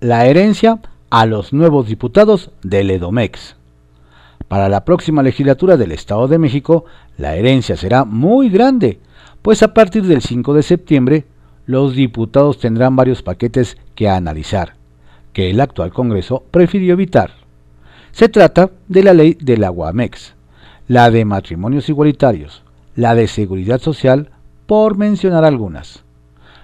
La 0.02 0.26
herencia 0.26 0.80
a 1.10 1.26
los 1.26 1.54
nuevos 1.54 1.88
diputados 1.88 2.52
del 2.64 2.92
EDOMEX. 2.92 3.56
Para 4.50 4.68
la 4.68 4.84
próxima 4.84 5.24
legislatura 5.24 5.78
del 5.78 5.94
Estado 5.94 6.28
de 6.28 6.38
México, 6.38 6.86
la 7.18 7.36
herencia 7.36 7.78
será 7.78 8.04
muy 8.04 8.50
grande, 8.50 9.00
pues 9.42 9.64
a 9.64 9.74
partir 9.74 10.04
del 10.04 10.22
5 10.22 10.54
de 10.54 10.64
septiembre, 10.64 11.26
los 11.66 11.96
diputados 11.96 12.60
tendrán 12.60 12.96
varios 12.96 13.22
paquetes 13.22 13.78
que 13.96 14.10
analizar, 14.10 14.74
que 15.32 15.50
el 15.50 15.62
actual 15.62 15.92
Congreso 15.92 16.44
prefirió 16.52 16.94
evitar. 16.94 17.32
Se 18.12 18.30
trata 18.30 18.70
de 18.88 19.04
la 19.04 19.14
ley 19.14 19.38
del 19.40 19.64
Aguamex, 19.64 20.36
la 20.88 21.10
de 21.10 21.26
matrimonios 21.26 21.90
igualitarios, 21.90 22.64
la 22.96 23.16
de 23.16 23.28
seguridad 23.28 23.80
social 23.80 24.30
por 24.66 24.98
mencionar 24.98 25.46
algunas. 25.46 26.04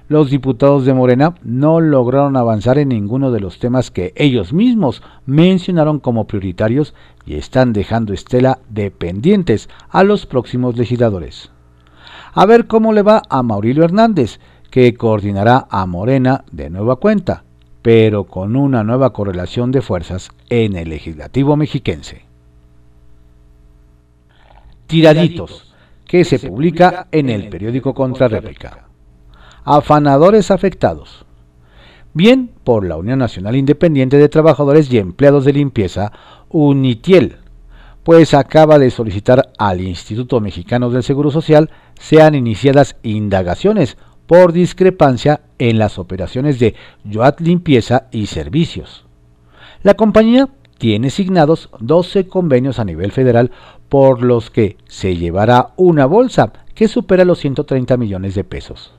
Los 0.09 0.31
diputados 0.31 0.85
de 0.85 0.93
Morena 0.95 1.35
no 1.43 1.79
lograron 1.79 2.35
avanzar 2.35 2.79
en 2.79 2.89
ninguno 2.89 3.31
de 3.31 3.39
los 3.39 3.59
temas 3.59 3.91
que 3.91 4.11
ellos 4.15 4.53
mismos 4.53 5.03
mencionaron 5.27 5.99
como 5.99 6.25
prioritarios 6.25 6.95
y 7.27 7.35
están 7.35 7.73
dejando 7.73 8.13
estela 8.13 8.57
de 8.69 8.89
pendientes 8.89 9.69
a 9.89 10.03
los 10.03 10.25
próximos 10.25 10.75
legisladores. 10.77 11.51
A 12.33 12.47
ver 12.47 12.65
cómo 12.65 12.91
le 12.91 13.03
va 13.03 13.21
a 13.29 13.43
Maurilio 13.43 13.83
Hernández, 13.83 14.39
que 14.69 14.93
coordinará 14.93 15.67
a 15.69 15.85
Morena 15.85 16.43
de 16.51 16.69
nueva 16.69 16.97
cuenta, 16.97 17.43
pero 17.81 18.25
con 18.25 18.55
una 18.55 18.83
nueva 18.83 19.13
correlación 19.13 19.71
de 19.71 19.81
fuerzas 19.81 20.29
en 20.49 20.75
el 20.75 20.89
legislativo 20.89 21.55
mexiquense. 21.55 22.23
Tiraditos 24.87 25.73
que 26.05 26.25
se 26.25 26.39
publica 26.39 27.07
en 27.11 27.29
el 27.29 27.49
periódico 27.49 27.93
Contrarréplica. 27.93 28.87
Afanadores 29.63 30.49
afectados. 30.49 31.25
Bien 32.13 32.49
por 32.63 32.83
la 32.83 32.97
Unión 32.97 33.19
Nacional 33.19 33.55
Independiente 33.55 34.17
de 34.17 34.29
Trabajadores 34.29 34.91
y 34.91 34.97
Empleados 34.97 35.45
de 35.45 35.53
Limpieza, 35.53 36.11
UNITIEL, 36.49 37.37
pues 38.03 38.33
acaba 38.33 38.79
de 38.79 38.89
solicitar 38.89 39.51
al 39.59 39.81
Instituto 39.81 40.39
Mexicano 40.39 40.89
del 40.89 41.03
Seguro 41.03 41.29
Social 41.29 41.69
sean 41.99 42.33
iniciadas 42.33 42.95
indagaciones 43.03 43.97
por 44.29 44.53
discrepancia 44.53 45.41
en 45.57 45.79
las 45.79 45.97
operaciones 45.97 46.59
de 46.59 46.75
Yoat 47.03 47.41
Limpieza 47.41 48.09
y 48.11 48.27
Servicios. 48.27 49.05
La 49.81 49.95
compañía 49.95 50.49
tiene 50.77 51.09
signados 51.09 51.71
12 51.79 52.27
convenios 52.27 52.77
a 52.77 52.85
nivel 52.85 53.11
federal 53.11 53.49
por 53.89 54.21
los 54.21 54.51
que 54.51 54.77
se 54.87 55.17
llevará 55.17 55.69
una 55.77 56.05
bolsa 56.05 56.53
que 56.75 56.87
supera 56.87 57.25
los 57.25 57.39
130 57.39 57.97
millones 57.97 58.35
de 58.35 58.43
pesos. 58.43 58.93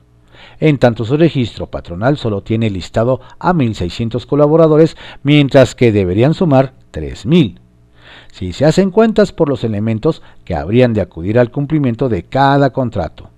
En 0.59 0.77
tanto 0.79 1.05
su 1.05 1.15
registro 1.15 1.67
patronal 1.67 2.17
solo 2.17 2.43
tiene 2.43 2.69
listado 2.69 3.21
a 3.39 3.53
1.600 3.53 4.25
colaboradores, 4.25 4.97
mientras 5.23 5.75
que 5.75 5.93
deberían 5.93 6.33
sumar 6.33 6.73
3.000. 6.91 7.57
Si 8.33 8.51
se 8.51 8.65
hacen 8.65 8.91
cuentas 8.91 9.31
por 9.31 9.47
los 9.47 9.63
elementos 9.63 10.21
que 10.43 10.55
habrían 10.55 10.91
de 10.91 10.99
acudir 10.99 11.39
al 11.39 11.51
cumplimiento 11.51 12.09
de 12.09 12.23
cada 12.23 12.71
contrato. 12.71 13.29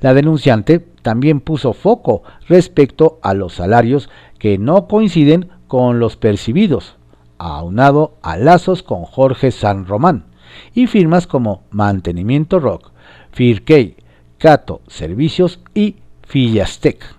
La 0.00 0.14
denunciante 0.14 0.80
también 1.02 1.40
puso 1.40 1.72
foco 1.72 2.22
respecto 2.48 3.18
a 3.22 3.34
los 3.34 3.54
salarios 3.54 4.10
que 4.38 4.58
no 4.58 4.86
coinciden 4.86 5.50
con 5.68 5.98
los 5.98 6.16
percibidos, 6.16 6.96
aunado 7.38 8.18
a 8.22 8.36
lazos 8.36 8.82
con 8.82 9.04
Jorge 9.04 9.50
San 9.50 9.86
Román 9.86 10.26
y 10.74 10.86
firmas 10.86 11.26
como 11.26 11.62
Mantenimiento 11.70 12.58
Rock, 12.60 12.90
Firkey, 13.32 13.96
Cato 14.38 14.80
Servicios 14.88 15.60
y 15.74 15.96
Fillastec. 16.22 17.16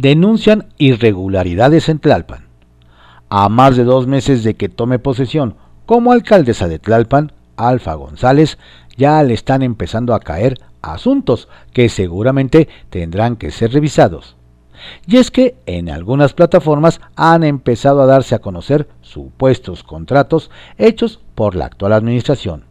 Denuncian 0.00 0.68
irregularidades 0.78 1.88
en 1.88 1.98
Tlalpan. 1.98 2.46
A 3.30 3.48
más 3.48 3.76
de 3.76 3.84
dos 3.84 4.06
meses 4.06 4.44
de 4.44 4.54
que 4.54 4.68
tome 4.68 4.98
posesión 4.98 5.56
como 5.86 6.12
alcaldesa 6.12 6.68
de 6.68 6.78
Tlalpan, 6.78 7.32
Alfa 7.56 7.94
González 7.94 8.58
ya 8.98 9.22
le 9.22 9.32
están 9.32 9.62
empezando 9.62 10.12
a 10.12 10.20
caer 10.20 10.60
asuntos 10.82 11.48
que 11.72 11.88
seguramente 11.88 12.68
tendrán 12.90 13.36
que 13.36 13.50
ser 13.50 13.72
revisados. 13.72 14.36
Y 15.06 15.16
es 15.16 15.30
que 15.30 15.56
en 15.66 15.88
algunas 15.88 16.34
plataformas 16.34 17.00
han 17.16 17.44
empezado 17.44 18.02
a 18.02 18.06
darse 18.06 18.34
a 18.34 18.40
conocer 18.40 18.88
supuestos 19.00 19.84
contratos 19.84 20.50
hechos 20.76 21.20
por 21.34 21.54
la 21.54 21.64
actual 21.66 21.92
administración, 21.92 22.64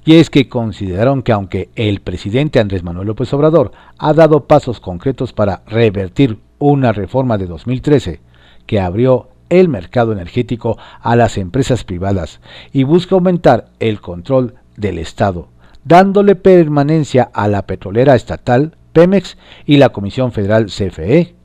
Y 0.04 0.16
es 0.16 0.30
que 0.30 0.50
consideraron 0.50 1.22
que 1.22 1.32
aunque 1.32 1.70
el 1.76 2.02
presidente 2.02 2.60
Andrés 2.60 2.84
Manuel 2.84 3.08
López 3.08 3.34
Obrador 3.34 3.72
ha 3.98 4.14
dado 4.14 4.46
pasos 4.46 4.80
concretos 4.80 5.34
para 5.34 5.64
revertir 5.68 6.40
una 6.60 6.92
reforma 6.92 7.38
de 7.38 7.48
2013 7.48 8.22
que 8.66 8.80
abrió 8.80 9.30
el 9.50 9.70
mercado 9.70 10.12
energético 10.12 10.78
a 11.02 11.16
las 11.16 11.38
empresas 11.38 11.84
privadas 11.84 12.40
y 12.74 12.84
busca 12.84 13.16
aumentar 13.16 13.70
el 13.80 14.02
control 14.02 14.56
del 14.76 14.98
Estado, 14.98 15.50
dándole 15.84 16.36
permanencia 16.36 17.30
a 17.34 17.48
la 17.48 17.66
petrolera 17.66 18.16
estatal 18.16 18.76
Pemex 18.94 19.38
y 19.66 19.78
la 19.78 19.90
Comisión 19.90 20.32
Federal 20.32 20.68
CFE. 20.68 21.36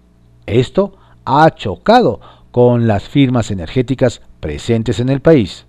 Esto 0.46 0.96
ha 1.24 1.50
chocado 1.54 2.20
con 2.50 2.86
las 2.86 3.04
firmas 3.04 3.50
energéticas 3.50 4.22
presentes 4.40 5.00
en 5.00 5.08
el 5.08 5.20
país, 5.20 5.66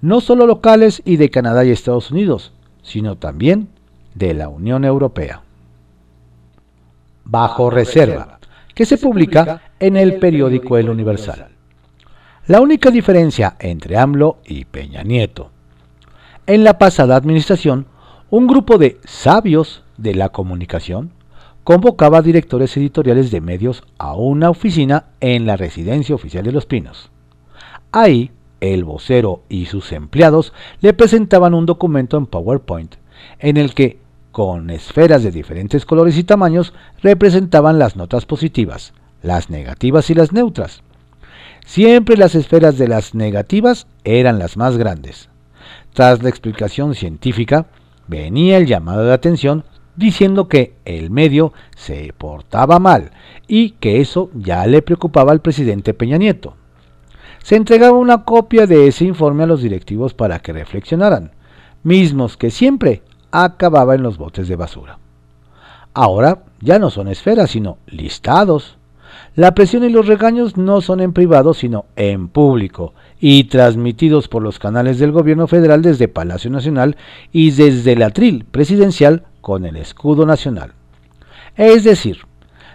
no 0.00 0.20
solo 0.20 0.46
locales 0.46 1.02
y 1.04 1.16
de 1.16 1.30
Canadá 1.30 1.64
y 1.64 1.70
Estados 1.70 2.10
Unidos, 2.10 2.52
sino 2.82 3.16
también 3.16 3.68
de 4.14 4.34
la 4.34 4.48
Unión 4.48 4.84
Europea. 4.84 5.42
Bajo 7.24 7.70
reserva 7.70 8.38
que 8.74 8.84
se 8.84 8.98
publica 8.98 9.62
en 9.80 9.96
el 9.96 10.18
periódico 10.18 10.76
El 10.76 10.90
Universal. 10.90 11.48
La 12.46 12.60
única 12.60 12.90
diferencia 12.90 13.56
entre 13.58 13.96
AMLO 13.96 14.38
y 14.44 14.66
Peña 14.66 15.02
Nieto. 15.02 15.50
En 16.46 16.62
la 16.62 16.78
pasada 16.78 17.16
administración, 17.16 17.86
un 18.30 18.46
grupo 18.46 18.78
de 18.78 19.00
sabios 19.04 19.82
de 19.96 20.14
la 20.14 20.28
comunicación 20.28 21.10
convocaba 21.64 22.18
a 22.18 22.22
directores 22.22 22.76
editoriales 22.76 23.30
de 23.30 23.40
medios 23.40 23.82
a 23.98 24.14
una 24.14 24.50
oficina 24.50 25.06
en 25.20 25.46
la 25.46 25.56
residencia 25.56 26.14
oficial 26.14 26.44
de 26.44 26.52
Los 26.52 26.66
Pinos. 26.66 27.10
Ahí, 27.90 28.30
el 28.60 28.84
vocero 28.84 29.42
y 29.48 29.66
sus 29.66 29.92
empleados 29.92 30.52
le 30.80 30.92
presentaban 30.92 31.54
un 31.54 31.66
documento 31.66 32.16
en 32.16 32.26
PowerPoint 32.26 32.96
en 33.38 33.56
el 33.56 33.74
que, 33.74 33.98
con 34.32 34.70
esferas 34.70 35.22
de 35.22 35.30
diferentes 35.30 35.86
colores 35.86 36.16
y 36.18 36.24
tamaños, 36.24 36.74
representaban 37.02 37.78
las 37.78 37.96
notas 37.96 38.26
positivas, 38.26 38.92
las 39.22 39.50
negativas 39.50 40.10
y 40.10 40.14
las 40.14 40.32
neutras. 40.32 40.82
Siempre 41.64 42.16
las 42.16 42.34
esferas 42.34 42.78
de 42.78 42.88
las 42.88 43.14
negativas 43.14 43.86
eran 44.04 44.38
las 44.38 44.56
más 44.56 44.76
grandes. 44.76 45.28
Tras 45.92 46.22
la 46.22 46.28
explicación 46.28 46.94
científica, 46.94 47.66
venía 48.06 48.58
el 48.58 48.66
llamado 48.66 49.04
de 49.04 49.12
atención 49.12 49.64
diciendo 49.96 50.48
que 50.48 50.74
el 50.84 51.10
medio 51.10 51.52
se 51.74 52.12
portaba 52.16 52.78
mal 52.78 53.10
y 53.48 53.70
que 53.70 54.00
eso 54.00 54.30
ya 54.34 54.66
le 54.66 54.82
preocupaba 54.82 55.32
al 55.32 55.40
presidente 55.40 55.94
Peña 55.94 56.18
Nieto. 56.18 56.54
Se 57.46 57.54
entregaba 57.54 57.96
una 57.96 58.24
copia 58.24 58.66
de 58.66 58.88
ese 58.88 59.04
informe 59.04 59.44
a 59.44 59.46
los 59.46 59.62
directivos 59.62 60.14
para 60.14 60.40
que 60.40 60.52
reflexionaran, 60.52 61.30
mismos 61.84 62.36
que 62.36 62.50
siempre 62.50 63.02
acababa 63.30 63.94
en 63.94 64.02
los 64.02 64.18
botes 64.18 64.48
de 64.48 64.56
basura. 64.56 64.98
Ahora 65.94 66.42
ya 66.60 66.80
no 66.80 66.90
son 66.90 67.06
esferas, 67.06 67.52
sino 67.52 67.78
listados. 67.86 68.78
La 69.36 69.54
presión 69.54 69.84
y 69.84 69.90
los 69.90 70.08
regaños 70.08 70.56
no 70.56 70.80
son 70.80 71.00
en 71.00 71.12
privado, 71.12 71.54
sino 71.54 71.84
en 71.94 72.26
público, 72.26 72.94
y 73.20 73.44
transmitidos 73.44 74.26
por 74.26 74.42
los 74.42 74.58
canales 74.58 74.98
del 74.98 75.12
gobierno 75.12 75.46
federal 75.46 75.82
desde 75.82 76.08
Palacio 76.08 76.50
Nacional 76.50 76.96
y 77.30 77.52
desde 77.52 77.92
el 77.92 78.02
atril 78.02 78.44
presidencial 78.44 79.22
con 79.40 79.64
el 79.64 79.76
escudo 79.76 80.26
nacional. 80.26 80.72
Es 81.54 81.84
decir, 81.84 82.22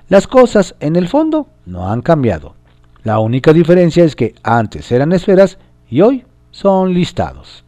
las 0.07 0.27
cosas 0.27 0.75
en 0.79 0.95
el 0.95 1.09
fondo 1.09 1.47
no 1.65 1.89
han 1.89 2.01
cambiado. 2.01 2.55
La 3.03 3.19
única 3.19 3.53
diferencia 3.53 4.03
es 4.03 4.15
que 4.15 4.35
antes 4.43 4.91
eran 4.91 5.11
esferas 5.11 5.57
y 5.89 6.01
hoy 6.01 6.25
son 6.51 6.93
listados. 6.93 7.63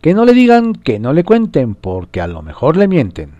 Que 0.00 0.14
no 0.14 0.24
le 0.24 0.32
digan, 0.32 0.74
que 0.74 0.98
no 0.98 1.12
le 1.12 1.24
cuenten, 1.24 1.74
porque 1.74 2.20
a 2.20 2.26
lo 2.26 2.42
mejor 2.42 2.76
le 2.76 2.88
mienten. 2.88 3.34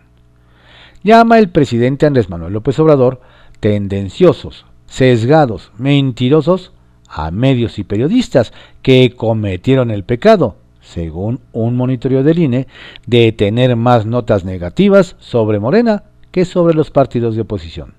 Llama 1.03 1.39
el 1.39 1.49
presidente 1.49 2.07
Andrés 2.07 2.31
Manuel 2.31 2.53
López 2.53 2.79
Obrador 2.79 3.21
tendenciosos, 3.61 4.67
sesgados, 4.87 5.73
mentirosos 5.79 6.73
a 7.09 7.31
medios 7.31 7.79
y 7.79 7.85
periodistas 7.85 8.53
que 8.83 9.15
cometieron 9.17 9.91
el 9.91 10.05
pecado 10.05 10.57
según 10.83 11.41
un 11.53 11.77
monitoreo 11.77 12.23
del 12.23 12.39
INE, 12.39 12.67
de 13.07 13.33
tener 13.33 13.77
más 13.77 14.05
notas 14.05 14.45
negativas 14.45 15.17
sobre 15.19 15.61
Morena 15.61 16.05
que 16.31 16.45
sobre 16.45 16.75
los 16.75 16.91
partidos 16.91 17.35
de 17.35 17.43
oposición. 17.43 17.95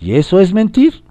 Y 0.00 0.14
eso 0.14 0.40
es 0.40 0.54
mentir. 0.54 1.02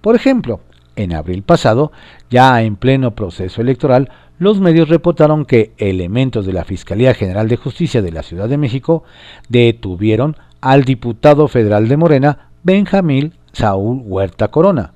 Por 0.00 0.14
ejemplo, 0.14 0.60
en 0.96 1.14
abril 1.14 1.42
pasado, 1.42 1.92
ya 2.30 2.62
en 2.62 2.76
pleno 2.76 3.14
proceso 3.14 3.60
electoral, 3.60 4.10
los 4.38 4.60
medios 4.60 4.88
reportaron 4.88 5.44
que 5.44 5.72
elementos 5.78 6.46
de 6.46 6.52
la 6.52 6.64
Fiscalía 6.64 7.14
General 7.14 7.48
de 7.48 7.56
Justicia 7.56 8.02
de 8.02 8.12
la 8.12 8.22
Ciudad 8.22 8.48
de 8.48 8.58
México 8.58 9.04
detuvieron 9.48 10.36
al 10.60 10.84
diputado 10.84 11.48
federal 11.48 11.88
de 11.88 11.96
Morena, 11.96 12.50
Benjamín 12.62 13.34
Saúl 13.52 14.02
Huerta 14.04 14.48
Corona, 14.48 14.92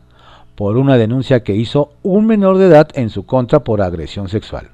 por 0.55 0.77
una 0.77 0.99
denuncia 0.99 1.43
que 1.43 1.55
hizo 1.55 1.93
un 2.03 2.27
menor 2.27 2.59
de 2.59 2.67
edad 2.67 2.89
en 2.95 3.09
su 3.09 3.25
contra 3.25 3.61
por 3.61 3.81
agresión 3.81 4.29
sexual. 4.29 4.71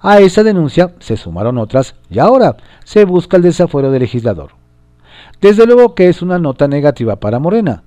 A 0.00 0.20
esa 0.20 0.42
denuncia 0.42 0.94
se 0.98 1.16
sumaron 1.16 1.56
otras 1.58 1.94
y 2.10 2.18
ahora 2.18 2.56
se 2.84 3.04
busca 3.04 3.36
el 3.36 3.44
desafuero 3.44 3.90
del 3.90 4.00
legislador. 4.00 4.50
Desde 5.40 5.64
luego 5.64 5.94
que 5.94 6.08
es 6.08 6.20
una 6.20 6.38
nota 6.38 6.68
negativa 6.68 7.16
para 7.16 7.38
Morena, 7.38 7.84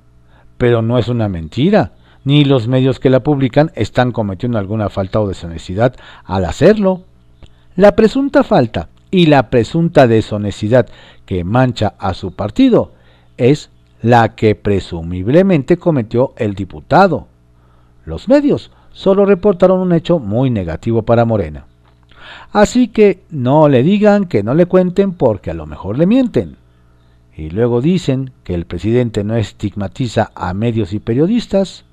pero 0.58 0.82
no 0.82 0.98
es 0.98 1.08
una 1.08 1.30
mentira, 1.30 1.94
ni 2.24 2.44
los 2.44 2.68
medios 2.68 3.00
que 3.00 3.10
la 3.10 3.22
publican 3.22 3.72
están 3.76 4.12
cometiendo 4.12 4.58
alguna 4.58 4.90
falta 4.90 5.22
o 5.22 5.28
deshonestidad 5.28 5.96
al 6.24 6.46
hacerlo. 6.46 7.02
La 7.76 7.96
presunta 7.96 8.44
falta 8.44 8.90
y 9.12 9.28
la 9.28 9.50
presunta 9.50 10.08
deshonestidad 10.08 10.88
que 11.26 11.44
mancha 11.44 11.94
a 12.00 12.14
su 12.14 12.34
partido 12.34 12.92
es 13.38 13.70
la 14.02 14.36
que 14.36 14.56
presumiblemente 14.56 15.78
cometió 15.78 16.34
el 16.38 16.56
diputado. 16.56 17.28
Los 18.06 18.28
medios 18.28 18.72
solo 18.92 19.26
reportaron 19.26 19.80
un 19.80 19.94
hecho 19.94 20.20
muy 20.20 20.50
negativo 20.50 21.04
para 21.04 21.26
Morena. 21.26 21.66
Así 22.52 22.88
que 22.88 23.24
no 23.30 23.68
le 23.68 23.84
digan 23.84 24.26
que 24.26 24.44
no 24.44 24.54
le 24.54 24.66
cuenten 24.66 25.14
porque 25.14 25.52
a 25.52 25.54
lo 25.54 25.66
mejor 25.66 25.98
le 25.98 26.06
mienten. 26.06 26.58
Y 27.36 27.50
luego 27.50 27.82
dicen 27.82 28.32
que 28.44 28.54
el 28.54 28.66
presidente 28.66 29.24
no 29.24 29.36
estigmatiza 29.36 30.32
a 30.36 30.54
medios 30.54 30.94
y 30.94 31.00
periodistas. 31.00 31.84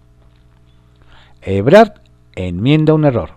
Ebrard 1.40 1.94
enmienda 2.36 2.94
un 2.94 3.04
error. 3.04 3.30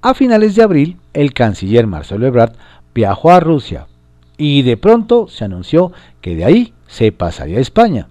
A 0.00 0.14
finales 0.14 0.54
de 0.54 0.62
abril, 0.62 0.98
el 1.12 1.32
canciller 1.32 1.86
Marcelo 1.86 2.26
Ebrard 2.26 2.54
viajó 2.94 3.30
a 3.30 3.40
Rusia 3.40 3.86
y 4.36 4.62
de 4.62 4.76
pronto 4.76 5.28
se 5.28 5.44
anunció 5.44 5.92
que 6.20 6.36
de 6.36 6.44
ahí 6.44 6.74
se 6.86 7.12
pasaría 7.12 7.58
a 7.58 7.62
España. 7.62 8.08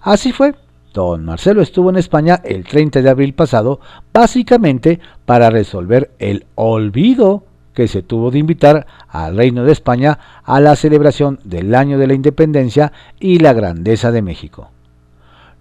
Así 0.00 0.32
fue, 0.32 0.54
don 0.92 1.24
Marcelo 1.24 1.62
estuvo 1.62 1.90
en 1.90 1.96
España 1.96 2.40
el 2.44 2.64
30 2.64 3.02
de 3.02 3.10
abril 3.10 3.34
pasado, 3.34 3.80
básicamente 4.12 5.00
para 5.24 5.50
resolver 5.50 6.12
el 6.18 6.46
olvido 6.54 7.44
que 7.74 7.88
se 7.88 8.02
tuvo 8.02 8.30
de 8.30 8.38
invitar 8.38 8.86
al 9.08 9.36
Reino 9.36 9.64
de 9.64 9.72
España 9.72 10.18
a 10.44 10.60
la 10.60 10.76
celebración 10.76 11.40
del 11.44 11.74
año 11.74 11.98
de 11.98 12.06
la 12.06 12.14
independencia 12.14 12.92
y 13.20 13.40
la 13.40 13.52
grandeza 13.52 14.12
de 14.12 14.22
México. 14.22 14.70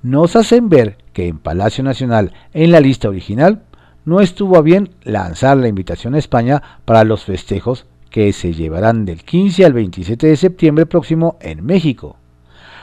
Nos 0.04 0.36
hacen 0.36 0.70
ver 0.70 0.98
que 1.14 1.28
en 1.28 1.40
Palacio 1.40 1.84
Nacional, 1.84 2.34
en 2.54 2.72
la 2.72 2.80
lista 2.80 3.10
original, 3.10 3.64
no 4.06 4.20
estuvo 4.20 4.58
a 4.58 4.62
bien 4.62 4.90
lanzar 5.04 5.58
la 5.58 5.68
invitación 5.68 6.16
a 6.16 6.20
España 6.20 6.62
para 6.86 7.04
los 7.04 7.24
festejos 7.24 7.86
que 8.10 8.32
se 8.34 8.54
llevarán 8.54 9.06
del 9.06 9.24
15 9.24 9.66
al 9.66 9.74
27 9.74 10.28
de 10.28 10.38
septiembre 10.38 10.86
próximo 10.86 11.38
en 11.42 11.66
México. 11.66 12.18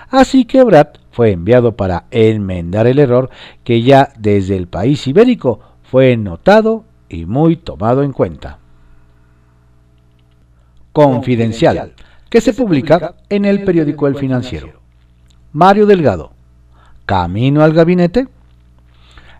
Así 0.08 0.44
que 0.44 0.64
Brad 0.64 0.88
fue 1.12 1.30
enviado 1.30 1.76
para 1.76 2.06
enmendar 2.10 2.86
el 2.86 2.98
error 2.98 3.30
que 3.62 3.82
ya 3.82 4.12
desde 4.18 4.56
el 4.56 4.66
país 4.66 5.06
ibérico 5.06 5.60
fue 5.82 6.16
notado 6.16 6.84
y 7.08 7.26
muy 7.26 7.56
tomado 7.56 8.02
en 8.02 8.12
cuenta. 8.12 8.59
Confidencial, 10.92 11.92
que 12.28 12.40
se 12.40 12.52
publica 12.52 13.14
en 13.28 13.44
el 13.44 13.64
periódico 13.64 14.06
El 14.06 14.16
Financiero. 14.16 14.80
Mario 15.52 15.86
Delgado, 15.86 16.32
camino 17.06 17.62
al 17.62 17.72
gabinete. 17.72 18.28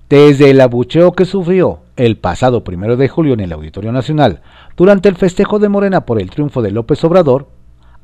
Desde 0.08 0.50
el 0.50 0.60
abucheo 0.60 1.12
que 1.12 1.24
sufrió 1.24 1.80
el 1.96 2.18
pasado 2.18 2.64
primero 2.64 2.96
de 2.96 3.08
julio 3.08 3.34
en 3.34 3.40
el 3.40 3.52
Auditorio 3.52 3.92
Nacional 3.92 4.42
durante 4.76 5.08
el 5.08 5.16
festejo 5.16 5.58
de 5.60 5.68
Morena 5.68 6.04
por 6.04 6.20
el 6.20 6.30
triunfo 6.30 6.62
de 6.62 6.72
López 6.72 7.04
Obrador, 7.04 7.48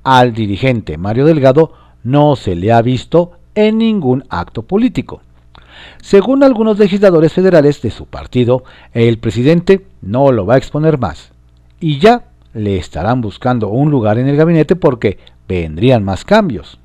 al 0.05 0.33
dirigente 0.33 0.99
Mario 0.99 1.25
Delgado 1.25 1.73
no 2.05 2.37
se 2.37 2.55
le 2.55 2.73
ha 2.73 2.81
visto 2.81 3.33
en 3.57 3.79
ningún 3.79 4.25
acto 4.29 4.63
político. 4.63 5.21
Según 6.01 6.45
algunos 6.45 6.79
legisladores 6.79 7.33
federales 7.33 7.83
de 7.83 7.91
su 7.91 8.07
partido, 8.07 8.63
el 8.93 9.19
presidente 9.19 9.87
no 10.01 10.31
lo 10.31 10.47
va 10.47 10.55
a 10.55 10.59
exponer 10.59 10.99
más 10.99 11.33
y 11.81 11.99
ya 11.99 12.25
le 12.57 12.79
estarán 12.79 13.21
buscando 13.21 13.69
un 13.69 13.91
lugar 13.91 14.19
en 14.19 14.29
el 14.29 14.37
gabinete 14.37 14.77
porque 14.77 15.19
vendrían 15.47 16.03
más 16.05 16.25
cambios. 16.25 16.81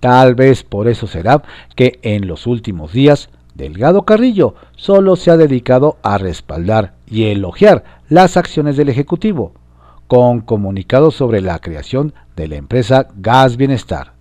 Tal 0.00 0.34
vez 0.34 0.64
por 0.64 0.88
eso 0.88 1.06
será 1.06 1.42
que 1.76 2.00
en 2.02 2.26
los 2.26 2.46
últimos 2.46 2.92
días 2.92 3.30
Delgado 3.54 4.02
Carrillo 4.02 4.54
solo 4.76 5.16
se 5.16 5.30
ha 5.30 5.36
dedicado 5.36 5.98
a 6.02 6.18
respaldar 6.18 6.94
y 7.06 7.24
elogiar 7.24 7.84
las 8.08 8.36
acciones 8.36 8.76
del 8.76 8.88
Ejecutivo, 8.88 9.52
con 10.06 10.40
comunicados 10.40 11.14
sobre 11.14 11.40
la 11.40 11.58
creación 11.60 12.14
de 12.34 12.48
la 12.48 12.56
empresa 12.56 13.08
Gas 13.16 13.56
Bienestar 13.56 14.14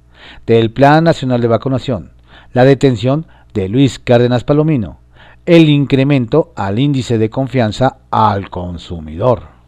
del 0.46 0.72
Plan 0.72 1.04
Nacional 1.04 1.42
de 1.42 1.48
Vacunación, 1.48 2.12
la 2.54 2.66
detención 2.66 3.26
de 3.54 3.70
Luis 3.70 3.98
Cárdenas 3.98 4.44
Palomino, 4.44 5.00
el 5.46 5.70
incremento 5.70 6.54
al 6.56 6.78
índice 6.78 7.18
de 7.18 7.30
confianza 7.30 7.98
al 8.12 8.50
consumidor. 8.50 9.59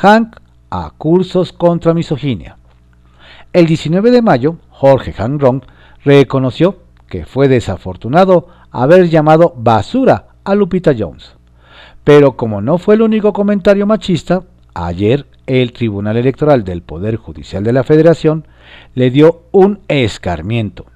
Hank 0.00 0.36
a 0.70 0.92
cursos 0.96 1.52
contra 1.52 1.92
misoginia. 1.92 2.56
El 3.52 3.66
19 3.66 4.12
de 4.12 4.22
mayo, 4.22 4.58
Jorge 4.70 5.12
Hank 5.12 5.42
Ron 5.42 5.64
reconoció 6.04 6.76
que 7.08 7.24
fue 7.24 7.48
desafortunado 7.48 8.46
haber 8.70 9.08
llamado 9.08 9.54
basura 9.56 10.28
a 10.44 10.54
Lupita 10.54 10.94
Jones. 10.96 11.32
Pero 12.04 12.36
como 12.36 12.60
no 12.60 12.78
fue 12.78 12.94
el 12.94 13.02
único 13.02 13.32
comentario 13.32 13.86
machista, 13.86 14.44
ayer 14.72 15.26
el 15.48 15.72
Tribunal 15.72 16.16
Electoral 16.16 16.62
del 16.62 16.82
Poder 16.82 17.16
Judicial 17.16 17.64
de 17.64 17.72
la 17.72 17.82
Federación 17.82 18.46
le 18.94 19.10
dio 19.10 19.42
un 19.50 19.80
escarmiento. 19.88 20.86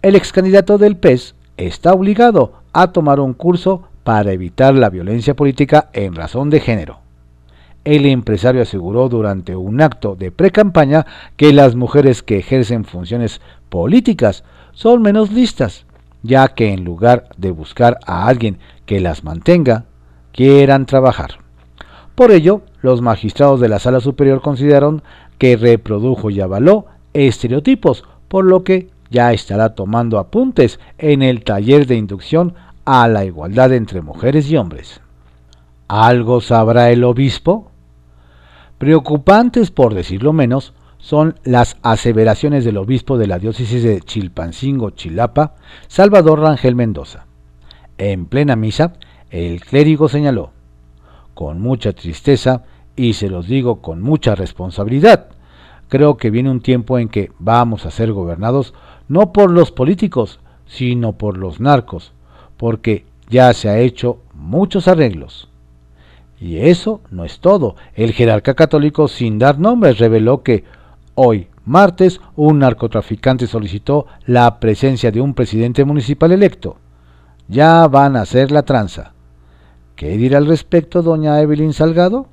El 0.00 0.14
ex 0.14 0.30
candidato 0.30 0.78
del 0.78 0.96
PES 0.96 1.34
está 1.56 1.92
obligado 1.92 2.52
a 2.72 2.92
tomar 2.92 3.18
un 3.18 3.34
curso 3.34 3.88
para 4.04 4.30
evitar 4.30 4.76
la 4.76 4.90
violencia 4.90 5.34
política 5.34 5.90
en 5.92 6.14
razón 6.14 6.50
de 6.50 6.60
género. 6.60 7.07
El 7.88 8.04
empresario 8.04 8.60
aseguró 8.60 9.08
durante 9.08 9.56
un 9.56 9.80
acto 9.80 10.14
de 10.14 10.30
pre-campaña 10.30 11.06
que 11.38 11.54
las 11.54 11.74
mujeres 11.74 12.22
que 12.22 12.36
ejercen 12.36 12.84
funciones 12.84 13.40
políticas 13.70 14.44
son 14.72 15.00
menos 15.00 15.32
listas, 15.32 15.86
ya 16.22 16.48
que 16.48 16.74
en 16.74 16.84
lugar 16.84 17.30
de 17.38 17.50
buscar 17.50 17.98
a 18.04 18.26
alguien 18.26 18.58
que 18.84 19.00
las 19.00 19.24
mantenga, 19.24 19.86
quieran 20.32 20.84
trabajar. 20.84 21.38
Por 22.14 22.30
ello, 22.30 22.60
los 22.82 23.00
magistrados 23.00 23.58
de 23.58 23.70
la 23.70 23.78
Sala 23.78 24.00
Superior 24.00 24.42
consideraron 24.42 25.02
que 25.38 25.56
reprodujo 25.56 26.28
y 26.28 26.42
avaló 26.42 26.84
estereotipos, 27.14 28.04
por 28.28 28.44
lo 28.44 28.64
que 28.64 28.90
ya 29.08 29.32
estará 29.32 29.74
tomando 29.74 30.18
apuntes 30.18 30.78
en 30.98 31.22
el 31.22 31.42
taller 31.42 31.86
de 31.86 31.96
inducción 31.96 32.52
a 32.84 33.08
la 33.08 33.24
igualdad 33.24 33.72
entre 33.72 34.02
mujeres 34.02 34.50
y 34.50 34.58
hombres. 34.58 35.00
¿Algo 35.88 36.42
sabrá 36.42 36.90
el 36.90 37.02
obispo? 37.02 37.70
Preocupantes, 38.78 39.72
por 39.72 39.94
decirlo 39.94 40.32
menos, 40.32 40.72
son 40.98 41.34
las 41.44 41.76
aseveraciones 41.82 42.64
del 42.64 42.76
obispo 42.76 43.18
de 43.18 43.26
la 43.26 43.40
diócesis 43.40 43.82
de 43.82 44.00
Chilpancingo, 44.00 44.90
Chilapa, 44.90 45.54
Salvador 45.88 46.40
Rangel 46.40 46.76
Mendoza. 46.76 47.26
En 47.98 48.26
plena 48.26 48.54
misa, 48.54 48.94
el 49.30 49.60
clérigo 49.60 50.08
señaló, 50.08 50.52
con 51.34 51.60
mucha 51.60 51.92
tristeza, 51.92 52.62
y 52.94 53.14
se 53.14 53.28
los 53.28 53.48
digo 53.48 53.80
con 53.80 54.00
mucha 54.00 54.34
responsabilidad, 54.34 55.28
creo 55.88 56.16
que 56.16 56.30
viene 56.30 56.50
un 56.50 56.60
tiempo 56.60 56.98
en 56.98 57.08
que 57.08 57.32
vamos 57.38 57.84
a 57.84 57.90
ser 57.90 58.12
gobernados 58.12 58.74
no 59.08 59.32
por 59.32 59.50
los 59.50 59.72
políticos, 59.72 60.40
sino 60.66 61.12
por 61.14 61.36
los 61.36 61.60
narcos, 61.60 62.12
porque 62.56 63.06
ya 63.28 63.52
se 63.54 63.68
ha 63.68 63.78
hecho 63.78 64.18
muchos 64.34 64.86
arreglos. 64.86 65.48
Y 66.40 66.58
eso 66.58 67.00
no 67.10 67.24
es 67.24 67.40
todo. 67.40 67.76
El 67.94 68.12
jerarca 68.12 68.54
católico, 68.54 69.08
sin 69.08 69.38
dar 69.38 69.58
nombres, 69.58 69.98
reveló 69.98 70.42
que 70.42 70.64
hoy, 71.14 71.48
martes, 71.64 72.20
un 72.36 72.60
narcotraficante 72.60 73.46
solicitó 73.46 74.06
la 74.24 74.60
presencia 74.60 75.10
de 75.10 75.20
un 75.20 75.34
presidente 75.34 75.84
municipal 75.84 76.32
electo. 76.32 76.76
Ya 77.48 77.86
van 77.88 78.16
a 78.16 78.22
hacer 78.22 78.52
la 78.52 78.62
tranza. 78.62 79.12
¿Qué 79.96 80.16
dirá 80.16 80.38
al 80.38 80.46
respecto 80.46 81.02
doña 81.02 81.40
Evelyn 81.40 81.72
Salgado? 81.72 82.28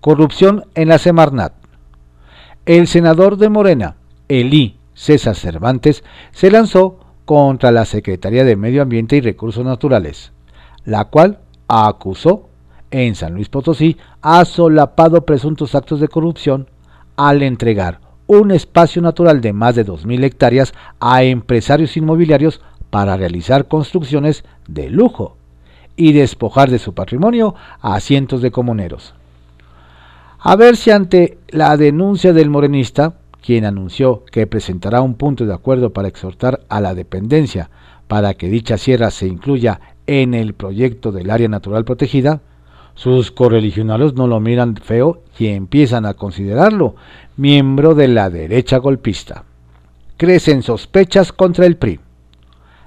Corrupción 0.00 0.64
en 0.74 0.88
la 0.88 0.98
Semarnat. 0.98 1.52
El 2.66 2.88
senador 2.88 3.36
de 3.36 3.48
Morena, 3.48 3.96
Elí 4.28 4.78
César 4.94 5.36
Cervantes, 5.36 6.02
se 6.32 6.50
lanzó 6.50 6.98
contra 7.24 7.70
la 7.70 7.84
Secretaría 7.84 8.44
de 8.44 8.56
Medio 8.56 8.82
Ambiente 8.82 9.16
y 9.16 9.20
Recursos 9.20 9.64
Naturales, 9.64 10.32
la 10.84 11.06
cual 11.06 11.38
acusó 11.68 12.49
en 12.90 13.14
San 13.14 13.34
Luis 13.34 13.48
Potosí 13.48 13.96
ha 14.22 14.44
solapado 14.44 15.24
presuntos 15.24 15.74
actos 15.74 16.00
de 16.00 16.08
corrupción 16.08 16.68
al 17.16 17.42
entregar 17.42 18.00
un 18.26 18.50
espacio 18.52 19.02
natural 19.02 19.40
de 19.40 19.52
más 19.52 19.74
de 19.74 19.84
2.000 19.84 20.24
hectáreas 20.24 20.72
a 21.00 21.22
empresarios 21.24 21.96
inmobiliarios 21.96 22.60
para 22.90 23.16
realizar 23.16 23.66
construcciones 23.68 24.44
de 24.68 24.88
lujo 24.88 25.36
y 25.96 26.12
despojar 26.12 26.70
de 26.70 26.78
su 26.78 26.94
patrimonio 26.94 27.54
a 27.80 27.98
cientos 28.00 28.40
de 28.40 28.50
comuneros. 28.50 29.14
A 30.38 30.56
ver 30.56 30.76
si 30.76 30.90
ante 30.90 31.38
la 31.48 31.76
denuncia 31.76 32.32
del 32.32 32.50
morenista, 32.50 33.14
quien 33.42 33.64
anunció 33.64 34.24
que 34.24 34.46
presentará 34.46 35.02
un 35.02 35.14
punto 35.14 35.44
de 35.44 35.52
acuerdo 35.52 35.92
para 35.92 36.08
exhortar 36.08 36.60
a 36.68 36.80
la 36.80 36.94
dependencia 36.94 37.68
para 38.08 38.34
que 38.34 38.48
dicha 38.48 38.78
sierra 38.78 39.10
se 39.10 39.26
incluya 39.26 39.80
en 40.06 40.34
el 40.34 40.54
proyecto 40.54 41.12
del 41.12 41.30
área 41.30 41.48
natural 41.48 41.84
protegida, 41.84 42.40
sus 42.94 43.30
correligionarios 43.30 44.14
no 44.14 44.26
lo 44.26 44.40
miran 44.40 44.76
feo 44.76 45.22
y 45.38 45.48
empiezan 45.48 46.06
a 46.06 46.14
considerarlo 46.14 46.96
miembro 47.36 47.94
de 47.94 48.08
la 48.08 48.30
derecha 48.30 48.78
golpista. 48.78 49.44
Crecen 50.16 50.62
sospechas 50.62 51.32
contra 51.32 51.66
el 51.66 51.76
PRI. 51.76 52.00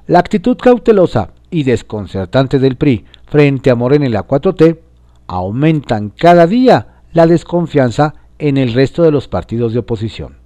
La 0.08 0.20
actitud 0.20 0.58
cautelosa 0.58 1.32
y 1.50 1.64
desconcertante 1.64 2.60
del 2.60 2.76
PRI 2.76 3.06
frente 3.26 3.70
a 3.70 3.76
Morena 3.76 4.06
y 4.06 4.10
la 4.10 4.28
4T 4.28 4.78
aumentan 5.28 6.10
cada 6.10 6.46
día 6.46 7.02
la 7.14 7.26
desconfianza 7.26 8.14
en 8.38 8.58
el 8.58 8.74
resto 8.74 9.04
de 9.04 9.12
los 9.12 9.28
partidos 9.28 9.74
de 9.74 9.80
oposición. 9.80 10.38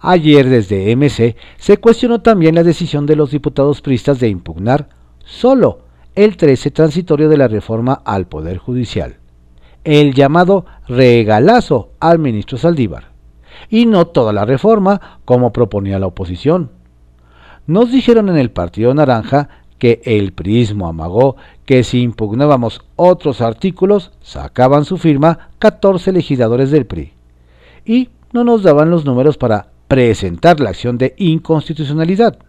Ayer 0.00 0.48
desde 0.48 0.94
MC 0.94 1.36
se 1.56 1.78
cuestionó 1.78 2.20
también 2.20 2.54
la 2.54 2.62
decisión 2.62 3.06
de 3.06 3.16
los 3.16 3.30
diputados 3.30 3.80
priistas 3.80 4.20
de 4.20 4.28
impugnar 4.28 4.88
solo 5.24 5.80
el 6.18 6.36
13 6.36 6.72
transitorio 6.72 7.28
de 7.28 7.36
la 7.36 7.46
reforma 7.46 8.02
al 8.04 8.26
Poder 8.26 8.58
Judicial, 8.58 9.18
el 9.84 10.14
llamado 10.14 10.66
regalazo 10.88 11.90
al 12.00 12.18
ministro 12.18 12.58
Saldívar, 12.58 13.12
y 13.70 13.86
no 13.86 14.08
toda 14.08 14.32
la 14.32 14.44
reforma 14.44 15.20
como 15.24 15.52
proponía 15.52 16.00
la 16.00 16.08
oposición. 16.08 16.72
Nos 17.68 17.92
dijeron 17.92 18.28
en 18.30 18.36
el 18.36 18.50
Partido 18.50 18.92
Naranja 18.94 19.48
que 19.78 20.00
el 20.04 20.32
prismo 20.32 20.88
amagó 20.88 21.36
que 21.64 21.84
si 21.84 22.02
impugnábamos 22.02 22.80
otros 22.96 23.40
artículos 23.40 24.10
sacaban 24.20 24.84
su 24.84 24.98
firma 24.98 25.50
14 25.60 26.10
legisladores 26.10 26.72
del 26.72 26.86
PRI 26.86 27.12
y 27.84 28.08
no 28.32 28.42
nos 28.42 28.64
daban 28.64 28.90
los 28.90 29.04
números 29.04 29.38
para 29.38 29.68
presentar 29.86 30.58
la 30.58 30.70
acción 30.70 30.98
de 30.98 31.14
inconstitucionalidad. 31.16 32.40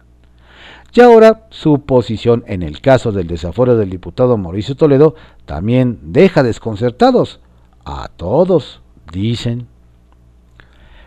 Y 0.92 1.00
ahora 1.00 1.46
su 1.50 1.82
posición 1.82 2.44
en 2.46 2.62
el 2.62 2.80
caso 2.80 3.12
del 3.12 3.26
desaforo 3.26 3.76
del 3.76 3.90
diputado 3.90 4.36
Mauricio 4.36 4.76
Toledo 4.76 5.14
también 5.44 5.98
deja 6.02 6.42
desconcertados. 6.42 7.40
A 7.84 8.08
todos, 8.08 8.82
dicen. 9.12 9.68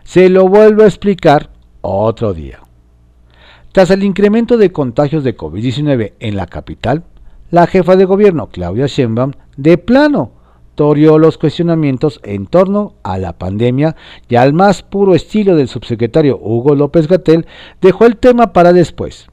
Se 0.03 0.29
lo 0.29 0.47
vuelvo 0.47 0.83
a 0.83 0.87
explicar 0.87 1.49
otro 1.81 2.33
día. 2.33 2.59
Tras 3.71 3.89
el 3.89 4.03
incremento 4.03 4.57
de 4.57 4.71
contagios 4.71 5.23
de 5.23 5.35
COVID-19 5.35 6.13
en 6.19 6.35
la 6.35 6.45
capital, 6.45 7.03
la 7.49 7.67
jefa 7.67 7.95
de 7.95 8.05
gobierno, 8.05 8.49
Claudia 8.49 8.87
Sheinbaum, 8.87 9.33
de 9.57 9.77
plano 9.77 10.31
torió 10.75 11.19
los 11.19 11.37
cuestionamientos 11.37 12.19
en 12.23 12.47
torno 12.47 12.95
a 13.03 13.17
la 13.17 13.33
pandemia 13.33 13.95
y 14.27 14.35
al 14.35 14.53
más 14.53 14.81
puro 14.81 15.13
estilo 15.13 15.55
del 15.55 15.67
subsecretario 15.67 16.39
Hugo 16.41 16.75
López 16.75 17.07
Gatel, 17.07 17.45
dejó 17.81 18.05
el 18.05 18.17
tema 18.17 18.53
para 18.53 18.73
después. 18.73 19.27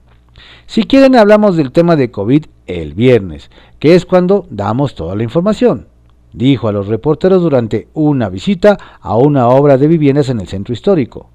Si 0.71 0.85
quieren 0.85 1.17
hablamos 1.17 1.57
del 1.57 1.73
tema 1.73 1.97
de 1.97 2.13
COVID 2.13 2.45
el 2.69 2.95
viernes, 2.95 3.51
que 3.81 3.97
es 3.97 4.07
cuando 4.07 4.47
damos 4.51 4.95
toda 4.95 5.17
la 5.17 5.25
información, 5.25 5.89
dijo 6.33 6.69
a 6.69 6.73
los 6.73 6.87
reporteros 6.87 7.43
durante 7.43 7.89
una 7.93 8.29
visita 8.29 8.79
a 9.01 9.17
una 9.17 9.49
obra 9.49 9.79
de 9.79 9.89
viviendas 9.89 10.29
en 10.29 10.39
el 10.39 10.47
centro 10.47 10.73
histórico. 10.73 11.29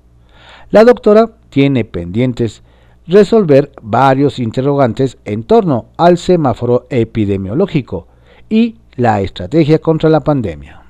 La 0.71 0.86
doctora 0.86 1.32
tiene 1.50 1.84
pendientes 1.84 2.63
resolver 3.08 3.74
varios 3.82 4.39
interrogantes 4.39 5.17
en 5.26 5.43
torno 5.43 5.88
al 5.98 6.17
semáforo 6.17 6.88
epidemiológico 6.89 8.08
y 8.48 8.78
la 8.95 9.19
estrategia 9.19 9.80
contra 9.80 10.10
la 10.10 10.21
pandemia. 10.21 10.82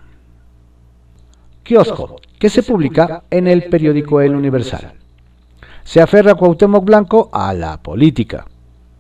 Kiosco, 1.64 2.18
que 2.38 2.52
se 2.52 2.62
publica 2.62 3.24
en 3.32 3.48
el 3.48 3.64
periódico 3.70 4.22
El 4.22 4.36
Universal. 4.36 4.94
Se 5.86 6.02
aferra 6.02 6.34
Cuauhtémoc 6.34 6.84
Blanco 6.84 7.30
a 7.32 7.54
la 7.54 7.78
política. 7.78 8.48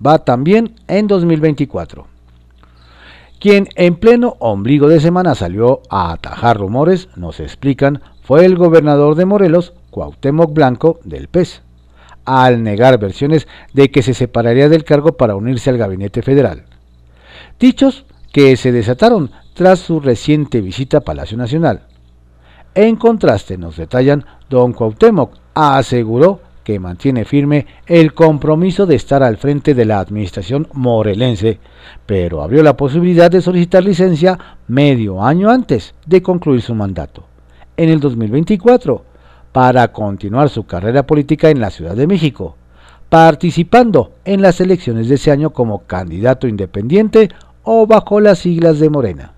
Va 0.05 0.19
también 0.19 0.75
en 0.87 1.07
2024. 1.07 2.05
Quien 3.39 3.67
en 3.75 3.95
pleno 3.95 4.35
ombligo 4.39 4.87
de 4.87 4.99
semana 4.99 5.33
salió 5.33 5.81
a 5.89 6.13
atajar 6.13 6.57
rumores, 6.57 7.09
nos 7.15 7.39
explican, 7.39 8.01
fue 8.21 8.45
el 8.45 8.55
gobernador 8.55 9.15
de 9.15 9.25
Morelos, 9.25 9.73
Cuauhtémoc 9.89 10.53
Blanco, 10.53 10.99
del 11.03 11.27
PES, 11.27 11.63
al 12.23 12.61
negar 12.61 12.99
versiones 12.99 13.47
de 13.73 13.89
que 13.89 14.03
se 14.03 14.13
separaría 14.13 14.69
del 14.69 14.83
cargo 14.83 15.17
para 15.17 15.35
unirse 15.35 15.71
al 15.71 15.79
gabinete 15.79 16.21
federal. 16.21 16.65
Dichos 17.59 18.05
que 18.31 18.55
se 18.57 18.71
desataron 18.71 19.31
tras 19.55 19.79
su 19.79 19.99
reciente 19.99 20.61
visita 20.61 20.97
a 20.97 21.01
Palacio 21.01 21.35
Nacional. 21.35 21.87
En 22.75 22.95
contraste, 22.95 23.57
nos 23.57 23.75
detallan, 23.75 24.23
don 24.49 24.73
Cuauhtémoc 24.73 25.33
aseguró 25.55 26.41
que 26.65 26.79
mantiene 26.79 27.25
firme 27.25 27.67
el 27.85 28.15
compromiso 28.15 28.87
de 28.87 28.95
estar 28.95 29.21
al 29.21 29.37
frente 29.37 29.75
de 29.75 29.85
la 29.85 29.99
administración 29.99 30.67
morelense, 30.73 31.59
pero 32.07 32.41
abrió 32.41 32.63
la 32.63 32.75
posibilidad 32.75 33.29
de 33.29 33.39
solicitar 33.39 33.83
licencia 33.83 34.37
medio 34.67 35.23
año 35.23 35.51
antes 35.51 35.93
de 36.07 36.23
concluir 36.23 36.63
su 36.63 36.73
mandato, 36.73 37.23
en 37.77 37.89
el 37.89 37.99
2024, 37.99 39.05
para 39.51 39.91
continuar 39.91 40.49
su 40.49 40.65
carrera 40.65 41.05
política 41.05 41.51
en 41.51 41.61
la 41.61 41.69
Ciudad 41.69 41.95
de 41.95 42.07
México, 42.07 42.57
participando 43.09 44.13
en 44.25 44.41
las 44.41 44.59
elecciones 44.59 45.07
de 45.07 45.15
ese 45.15 45.29
año 45.29 45.51
como 45.51 45.83
candidato 45.83 46.47
independiente 46.47 47.29
o 47.61 47.85
bajo 47.85 48.19
las 48.19 48.39
siglas 48.39 48.79
de 48.79 48.89
Morena. 48.89 49.33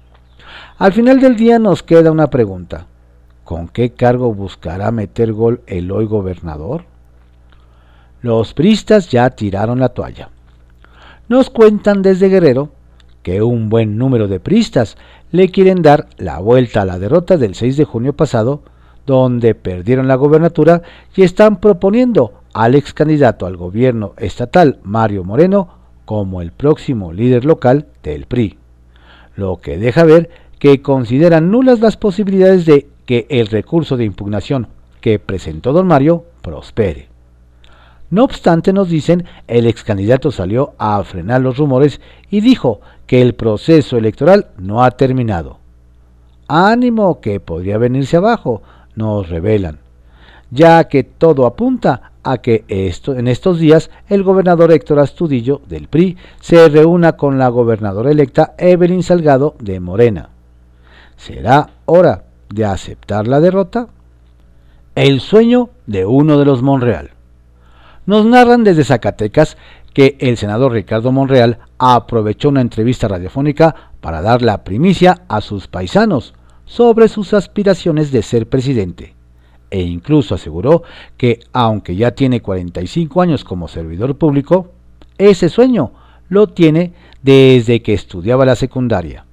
Al 0.78 0.94
final 0.94 1.20
del 1.20 1.36
día 1.36 1.60
nos 1.60 1.84
queda 1.84 2.10
una 2.10 2.30
pregunta. 2.30 2.88
¿Con 3.44 3.68
qué 3.68 3.92
cargo 3.92 4.34
buscará 4.34 4.92
meter 4.92 5.34
gol 5.34 5.62
el 5.68 5.92
hoy 5.92 6.06
gobernador? 6.06 6.86
Los 8.22 8.54
pristas 8.54 9.10
ya 9.10 9.30
tiraron 9.30 9.80
la 9.80 9.90
toalla. 9.90 10.30
Nos 11.30 11.50
cuentan 11.50 12.02
desde 12.02 12.30
Guerrero 12.30 12.70
que 13.22 13.42
un 13.42 13.70
buen 13.70 13.98
número 13.98 14.28
de 14.28 14.40
pristas 14.40 14.98
le 15.32 15.50
quieren 15.50 15.82
dar 15.82 16.08
la 16.18 16.40
vuelta 16.40 16.82
a 16.82 16.86
la 16.86 17.00
derrota 17.00 17.38
del 17.38 17.54
6 17.54 17.78
de 17.78 17.86
junio 17.86 18.14
pasado, 18.14 18.62
donde 19.06 19.54
perdieron 19.54 20.08
la 20.08 20.16
gobernatura 20.16 20.82
y 21.16 21.24
están 21.24 21.60
proponiendo 21.60 22.34
al 22.54 22.76
ex 22.76 22.94
candidato 22.94 23.46
al 23.46 23.58
gobierno 23.58 24.14
estatal 24.18 24.80
Mario 24.84 25.24
Moreno 25.24 25.70
como 26.06 26.42
el 26.42 26.52
próximo 26.52 27.12
líder 27.12 27.46
local 27.46 27.88
del 28.02 28.26
PRI, 28.26 28.58
lo 29.36 29.58
que 29.58 29.78
deja 29.78 30.04
ver 30.06 30.30
que 30.58 30.82
consideran 30.82 31.52
nulas 31.52 31.82
las 31.82 31.98
posibilidades 31.98 32.66
de 32.66 32.88
que 33.06 33.28
el 33.30 33.48
recurso 33.48 33.98
de 33.98 34.06
impugnación 34.06 34.68
que 35.02 35.20
presentó 35.20 35.74
don 35.74 35.88
Mario 35.88 36.24
prospere. 36.42 37.10
No 38.10 38.24
obstante, 38.24 38.72
nos 38.72 38.90
dicen, 38.90 39.26
el 39.48 39.68
ex 39.68 39.84
candidato 39.84 40.32
salió 40.32 40.74
a 40.78 41.04
frenar 41.04 41.42
los 41.42 41.58
rumores 41.58 42.00
y 42.30 42.40
dijo 42.40 42.80
que 43.06 43.22
el 43.22 43.36
proceso 43.36 43.98
electoral 43.98 44.48
no 44.58 44.84
ha 44.84 44.92
terminado. 44.92 45.58
Ánimo 46.48 47.20
que 47.20 47.40
podría 47.42 47.78
venirse 47.78 48.16
abajo, 48.16 48.62
nos 48.96 49.30
revelan, 49.30 49.80
ya 50.52 50.86
que 50.86 51.04
todo 51.04 51.46
apunta 51.46 52.12
a 52.24 52.38
que 52.40 52.64
esto, 52.68 53.16
en 53.16 53.28
estos 53.28 53.60
días 53.60 53.90
el 54.10 54.24
gobernador 54.24 54.72
Héctor 54.72 55.00
Astudillo 55.00 55.62
del 55.68 55.88
PRI 55.88 56.18
se 56.40 56.70
reúna 56.70 57.14
con 57.14 57.38
la 57.38 57.50
gobernadora 57.50 58.12
electa 58.12 58.54
Evelyn 58.58 59.04
Salgado 59.04 59.56
de 59.60 59.80
Morena. 59.80 60.30
¿Será 61.18 61.70
hora 61.86 62.24
de 62.50 62.66
aceptar 62.66 63.28
la 63.28 63.42
derrota? 63.42 63.88
El 64.96 65.20
sueño 65.20 65.70
de 65.86 66.06
uno 66.06 66.38
de 66.38 66.46
los 66.46 66.62
Monreal. 66.62 67.12
Nos 68.08 68.26
narran 68.26 68.64
desde 68.64 68.86
Zacatecas 68.86 69.58
que 69.94 70.16
el 70.20 70.38
senador 70.38 70.72
Ricardo 70.72 71.12
Monreal 71.12 71.60
aprovechó 71.78 72.50
una 72.50 72.62
entrevista 72.62 73.10
radiofónica 73.10 73.76
para 74.00 74.22
dar 74.22 74.42
la 74.42 74.64
primicia 74.64 75.24
a 75.28 75.42
sus 75.42 75.68
paisanos 75.68 76.34
sobre 76.66 77.10
sus 77.10 77.34
aspiraciones 77.34 78.12
de 78.12 78.24
ser 78.24 78.48
presidente 78.48 79.14
e 79.70 79.82
incluso 79.82 80.36
aseguró 80.36 80.84
que, 81.18 81.42
aunque 81.52 81.98
ya 81.98 82.12
tiene 82.12 82.42
45 82.42 83.22
años 83.22 83.44
como 83.44 83.68
servidor 83.68 84.16
público, 84.18 84.72
ese 85.18 85.50
sueño 85.50 85.92
lo 86.30 86.48
tiene 86.48 86.94
desde 87.22 87.82
que 87.82 87.94
estudiaba 87.94 88.46
la 88.46 88.56
secundaria. 88.56 89.26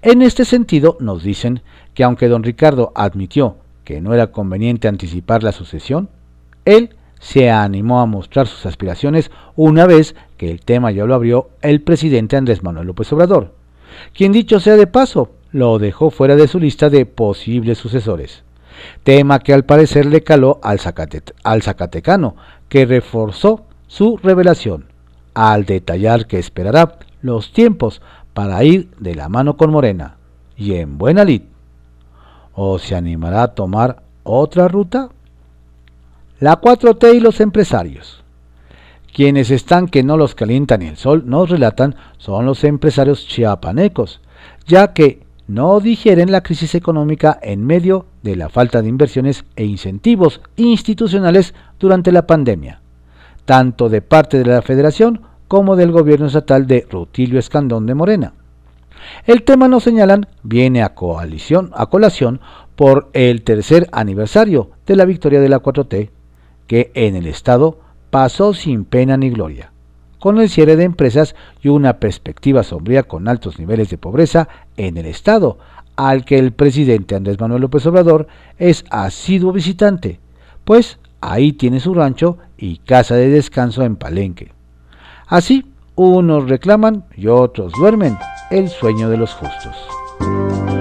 En 0.00 0.22
este 0.22 0.46
sentido, 0.46 0.96
nos 1.00 1.22
dicen 1.22 1.60
que 1.92 2.04
aunque 2.04 2.28
don 2.28 2.44
Ricardo 2.44 2.92
admitió 2.94 3.56
que 3.84 4.00
no 4.00 4.14
era 4.14 4.28
conveniente 4.28 4.88
anticipar 4.88 5.42
la 5.42 5.52
sucesión, 5.52 6.08
él 6.64 6.96
se 7.24 7.50
animó 7.50 8.00
a 8.00 8.06
mostrar 8.06 8.46
sus 8.46 8.66
aspiraciones 8.66 9.30
una 9.56 9.86
vez 9.86 10.14
que 10.36 10.50
el 10.50 10.60
tema 10.60 10.90
ya 10.90 11.06
lo 11.06 11.14
abrió 11.14 11.48
el 11.62 11.80
presidente 11.80 12.36
Andrés 12.36 12.62
Manuel 12.62 12.88
López 12.88 13.10
Obrador, 13.12 13.54
quien 14.12 14.32
dicho 14.32 14.60
sea 14.60 14.76
de 14.76 14.86
paso, 14.86 15.30
lo 15.50 15.78
dejó 15.78 16.10
fuera 16.10 16.36
de 16.36 16.48
su 16.48 16.60
lista 16.60 16.90
de 16.90 17.06
posibles 17.06 17.78
sucesores 17.78 18.44
tema 19.02 19.38
que 19.38 19.52
al 19.52 19.64
parecer 19.64 20.06
le 20.06 20.22
caló 20.22 20.60
al, 20.62 20.80
Zacatecano, 20.80 22.36
que 22.68 22.86
reforzó 22.86 23.66
su 23.86 24.16
revelación, 24.18 24.86
al 25.34 25.64
detallar 25.64 26.26
que 26.26 26.38
esperará 26.38 26.98
los 27.22 27.52
tiempos 27.52 28.02
para 28.32 28.62
ir 28.64 28.90
de 28.98 29.14
la 29.14 29.28
mano 29.28 29.56
con 29.56 29.70
Morena, 29.70 30.16
y 30.56 30.74
en 30.74 30.98
buena 30.98 31.24
lid. 31.24 31.42
¿O 32.54 32.78
se 32.78 32.94
animará 32.94 33.42
a 33.42 33.54
tomar 33.54 34.02
otra 34.22 34.68
ruta? 34.68 35.08
La 36.40 36.60
4T 36.60 37.14
y 37.14 37.20
los 37.20 37.40
empresarios. 37.40 38.24
Quienes 39.14 39.52
están 39.52 39.86
que 39.86 40.02
no 40.02 40.16
los 40.16 40.34
calienta 40.34 40.76
ni 40.76 40.88
el 40.88 40.96
sol, 40.96 41.22
nos 41.26 41.48
relatan, 41.48 41.94
son 42.18 42.44
los 42.44 42.64
empresarios 42.64 43.28
chiapanecos, 43.28 44.20
ya 44.66 44.92
que 44.92 45.20
no 45.46 45.78
digieren 45.78 46.32
la 46.32 46.42
crisis 46.42 46.74
económica 46.74 47.38
en 47.40 47.64
medio 47.64 48.06
de 48.24 48.34
la 48.34 48.48
falta 48.48 48.82
de 48.82 48.88
inversiones 48.88 49.44
e 49.54 49.64
incentivos 49.64 50.40
institucionales 50.56 51.54
durante 51.78 52.10
la 52.10 52.26
pandemia, 52.26 52.80
tanto 53.44 53.88
de 53.88 54.02
parte 54.02 54.38
de 54.38 54.46
la 54.46 54.62
Federación 54.62 55.20
como 55.46 55.76
del 55.76 55.92
gobierno 55.92 56.26
estatal 56.26 56.66
de 56.66 56.84
Rutilio 56.90 57.38
Escandón 57.38 57.86
de 57.86 57.94
Morena. 57.94 58.32
El 59.24 59.44
tema, 59.44 59.68
nos 59.68 59.84
señalan, 59.84 60.26
viene 60.42 60.82
a, 60.82 60.94
coalición, 60.94 61.70
a 61.74 61.86
colación 61.86 62.40
por 62.74 63.08
el 63.12 63.42
tercer 63.42 63.88
aniversario 63.92 64.70
de 64.84 64.96
la 64.96 65.04
victoria 65.04 65.40
de 65.40 65.48
la 65.48 65.62
4T, 65.62 66.10
que 66.66 66.90
en 66.94 67.16
el 67.16 67.26
Estado 67.26 67.78
pasó 68.10 68.54
sin 68.54 68.84
pena 68.84 69.16
ni 69.16 69.30
gloria 69.30 69.74
con 70.24 70.38
el 70.38 70.48
cierre 70.48 70.76
de 70.76 70.84
empresas 70.84 71.36
y 71.60 71.68
una 71.68 71.98
perspectiva 71.98 72.62
sombría 72.62 73.02
con 73.02 73.28
altos 73.28 73.58
niveles 73.58 73.90
de 73.90 73.98
pobreza 73.98 74.48
en 74.78 74.96
el 74.96 75.04
Estado, 75.04 75.58
al 75.96 76.24
que 76.24 76.38
el 76.38 76.52
presidente 76.52 77.14
Andrés 77.14 77.38
Manuel 77.38 77.60
López 77.60 77.84
Obrador 77.84 78.26
es 78.58 78.86
asiduo 78.88 79.52
visitante, 79.52 80.20
pues 80.64 80.98
ahí 81.20 81.52
tiene 81.52 81.78
su 81.78 81.92
rancho 81.92 82.38
y 82.56 82.78
casa 82.78 83.16
de 83.16 83.28
descanso 83.28 83.82
en 83.82 83.96
Palenque. 83.96 84.52
Así, 85.26 85.66
unos 85.94 86.48
reclaman 86.48 87.04
y 87.14 87.26
otros 87.26 87.74
duermen 87.78 88.16
el 88.50 88.70
sueño 88.70 89.10
de 89.10 89.18
los 89.18 89.34
justos. 89.34 90.73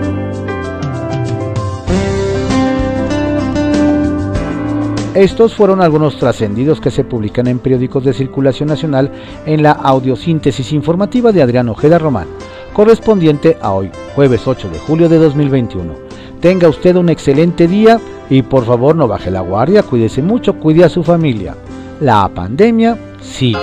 Estos 5.16 5.54
fueron 5.54 5.80
algunos 5.82 6.18
trascendidos 6.18 6.82
que 6.82 6.90
se 6.90 7.04
publican 7.04 7.46
en 7.46 7.60
periódicos 7.60 8.04
de 8.04 8.14
circulación 8.14 8.70
nacional 8.70 9.12
en 9.46 9.62
la 9.62 9.74
audiosíntesis 9.74 10.74
informativa 10.74 11.32
de 11.32 11.44
Adrián 11.44 11.70
Ojeda 11.70 12.00
Román, 12.00 12.28
correspondiente 12.74 13.56
a 13.62 13.74
hoy, 13.74 13.92
jueves 14.16 14.48
8 14.48 14.70
de 14.72 14.80
julio 14.80 15.10
de 15.10 15.20
2021. 15.20 15.94
Tenga 16.42 16.68
usted 16.68 16.96
un 16.96 17.10
excelente 17.10 17.68
día 17.68 18.00
y 18.28 18.42
por 18.42 18.66
favor 18.66 18.96
no 18.96 19.08
baje 19.08 19.30
la 19.30 19.42
guardia, 19.42 19.84
cuídese 19.84 20.24
mucho, 20.24 20.56
cuide 20.56 20.84
a 20.84 20.90
su 20.90 21.04
familia. 21.04 21.56
La 22.02 22.28
pandemia 22.34 22.98
sigue. 23.22 23.60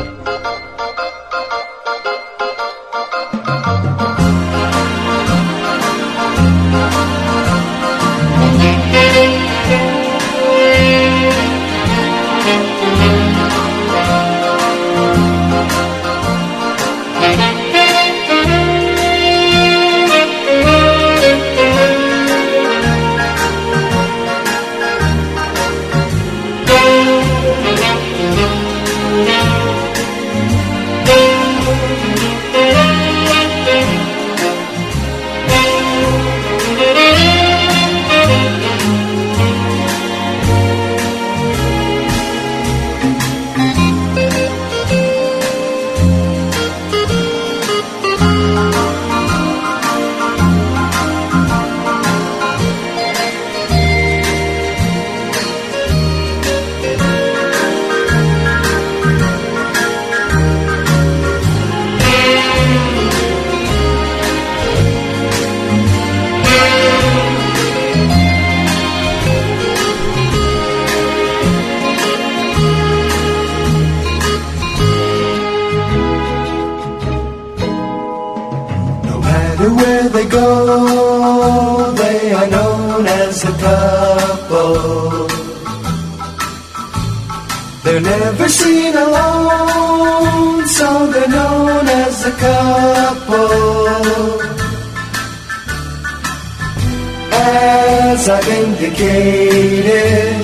Indicated, 99.01 100.37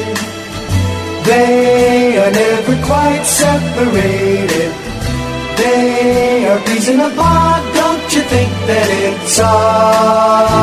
they 1.25 2.17
are 2.19 2.31
never 2.31 2.77
quite 2.87 3.25
separated. 3.25 4.73
They 5.57 6.47
are 6.49 6.61
peas 6.65 6.89
in 6.89 7.01
a 7.01 7.11
pod, 7.11 7.63
don't 7.75 8.15
you 8.15 8.23
think 8.23 8.51
that 8.69 8.89
it's 9.05 9.41
odd? 9.41 10.57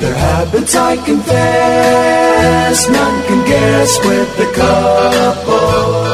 Their 0.00 0.14
habits, 0.14 0.74
I 0.74 0.96
confess, 0.96 2.88
none 2.88 3.22
can 3.26 3.44
guess 3.46 3.98
with 4.04 4.36
the 4.36 4.46
couple. 4.58 6.10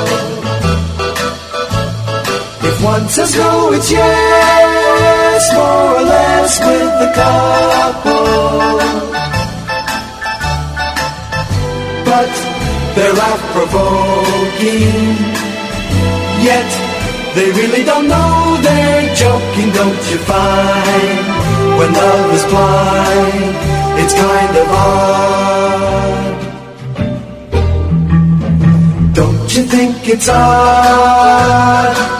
If 2.68 2.83
one 2.83 3.09
says 3.09 3.35
no, 3.37 3.72
it's 3.72 3.90
yes, 3.90 4.55
more 5.52 5.96
or 5.96 6.02
less 6.02 6.59
with 6.61 6.92
the 7.02 7.11
couple. 7.20 8.26
But 12.09 12.32
they're 12.94 13.12
laugh 13.12 13.42
provoking, 13.52 15.16
yet 16.48 16.70
they 17.35 17.48
really 17.50 17.85
don't 17.85 18.09
know 18.09 18.56
they're 18.62 19.14
joking, 19.14 19.70
don't 19.72 20.11
you 20.11 20.18
find? 20.32 21.18
When 21.78 21.92
love 21.92 22.32
is 22.32 22.44
blind, 22.52 23.54
it's 24.00 24.14
kind 24.14 24.56
of 24.62 24.66
odd. 24.70 26.06
Don't 29.14 29.56
you 29.56 29.62
think 29.64 30.09
it's 30.09 30.28
odd? 30.28 32.15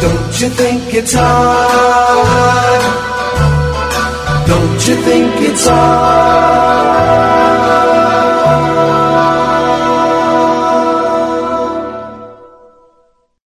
Don't 0.00 0.40
you 0.40 0.48
think 0.50 0.94
it's 0.94 1.14
odd? 1.16 2.82
Don't 4.46 4.88
you 4.88 4.96
think 5.02 5.40
it's 5.40 5.66
odd? 5.66 7.57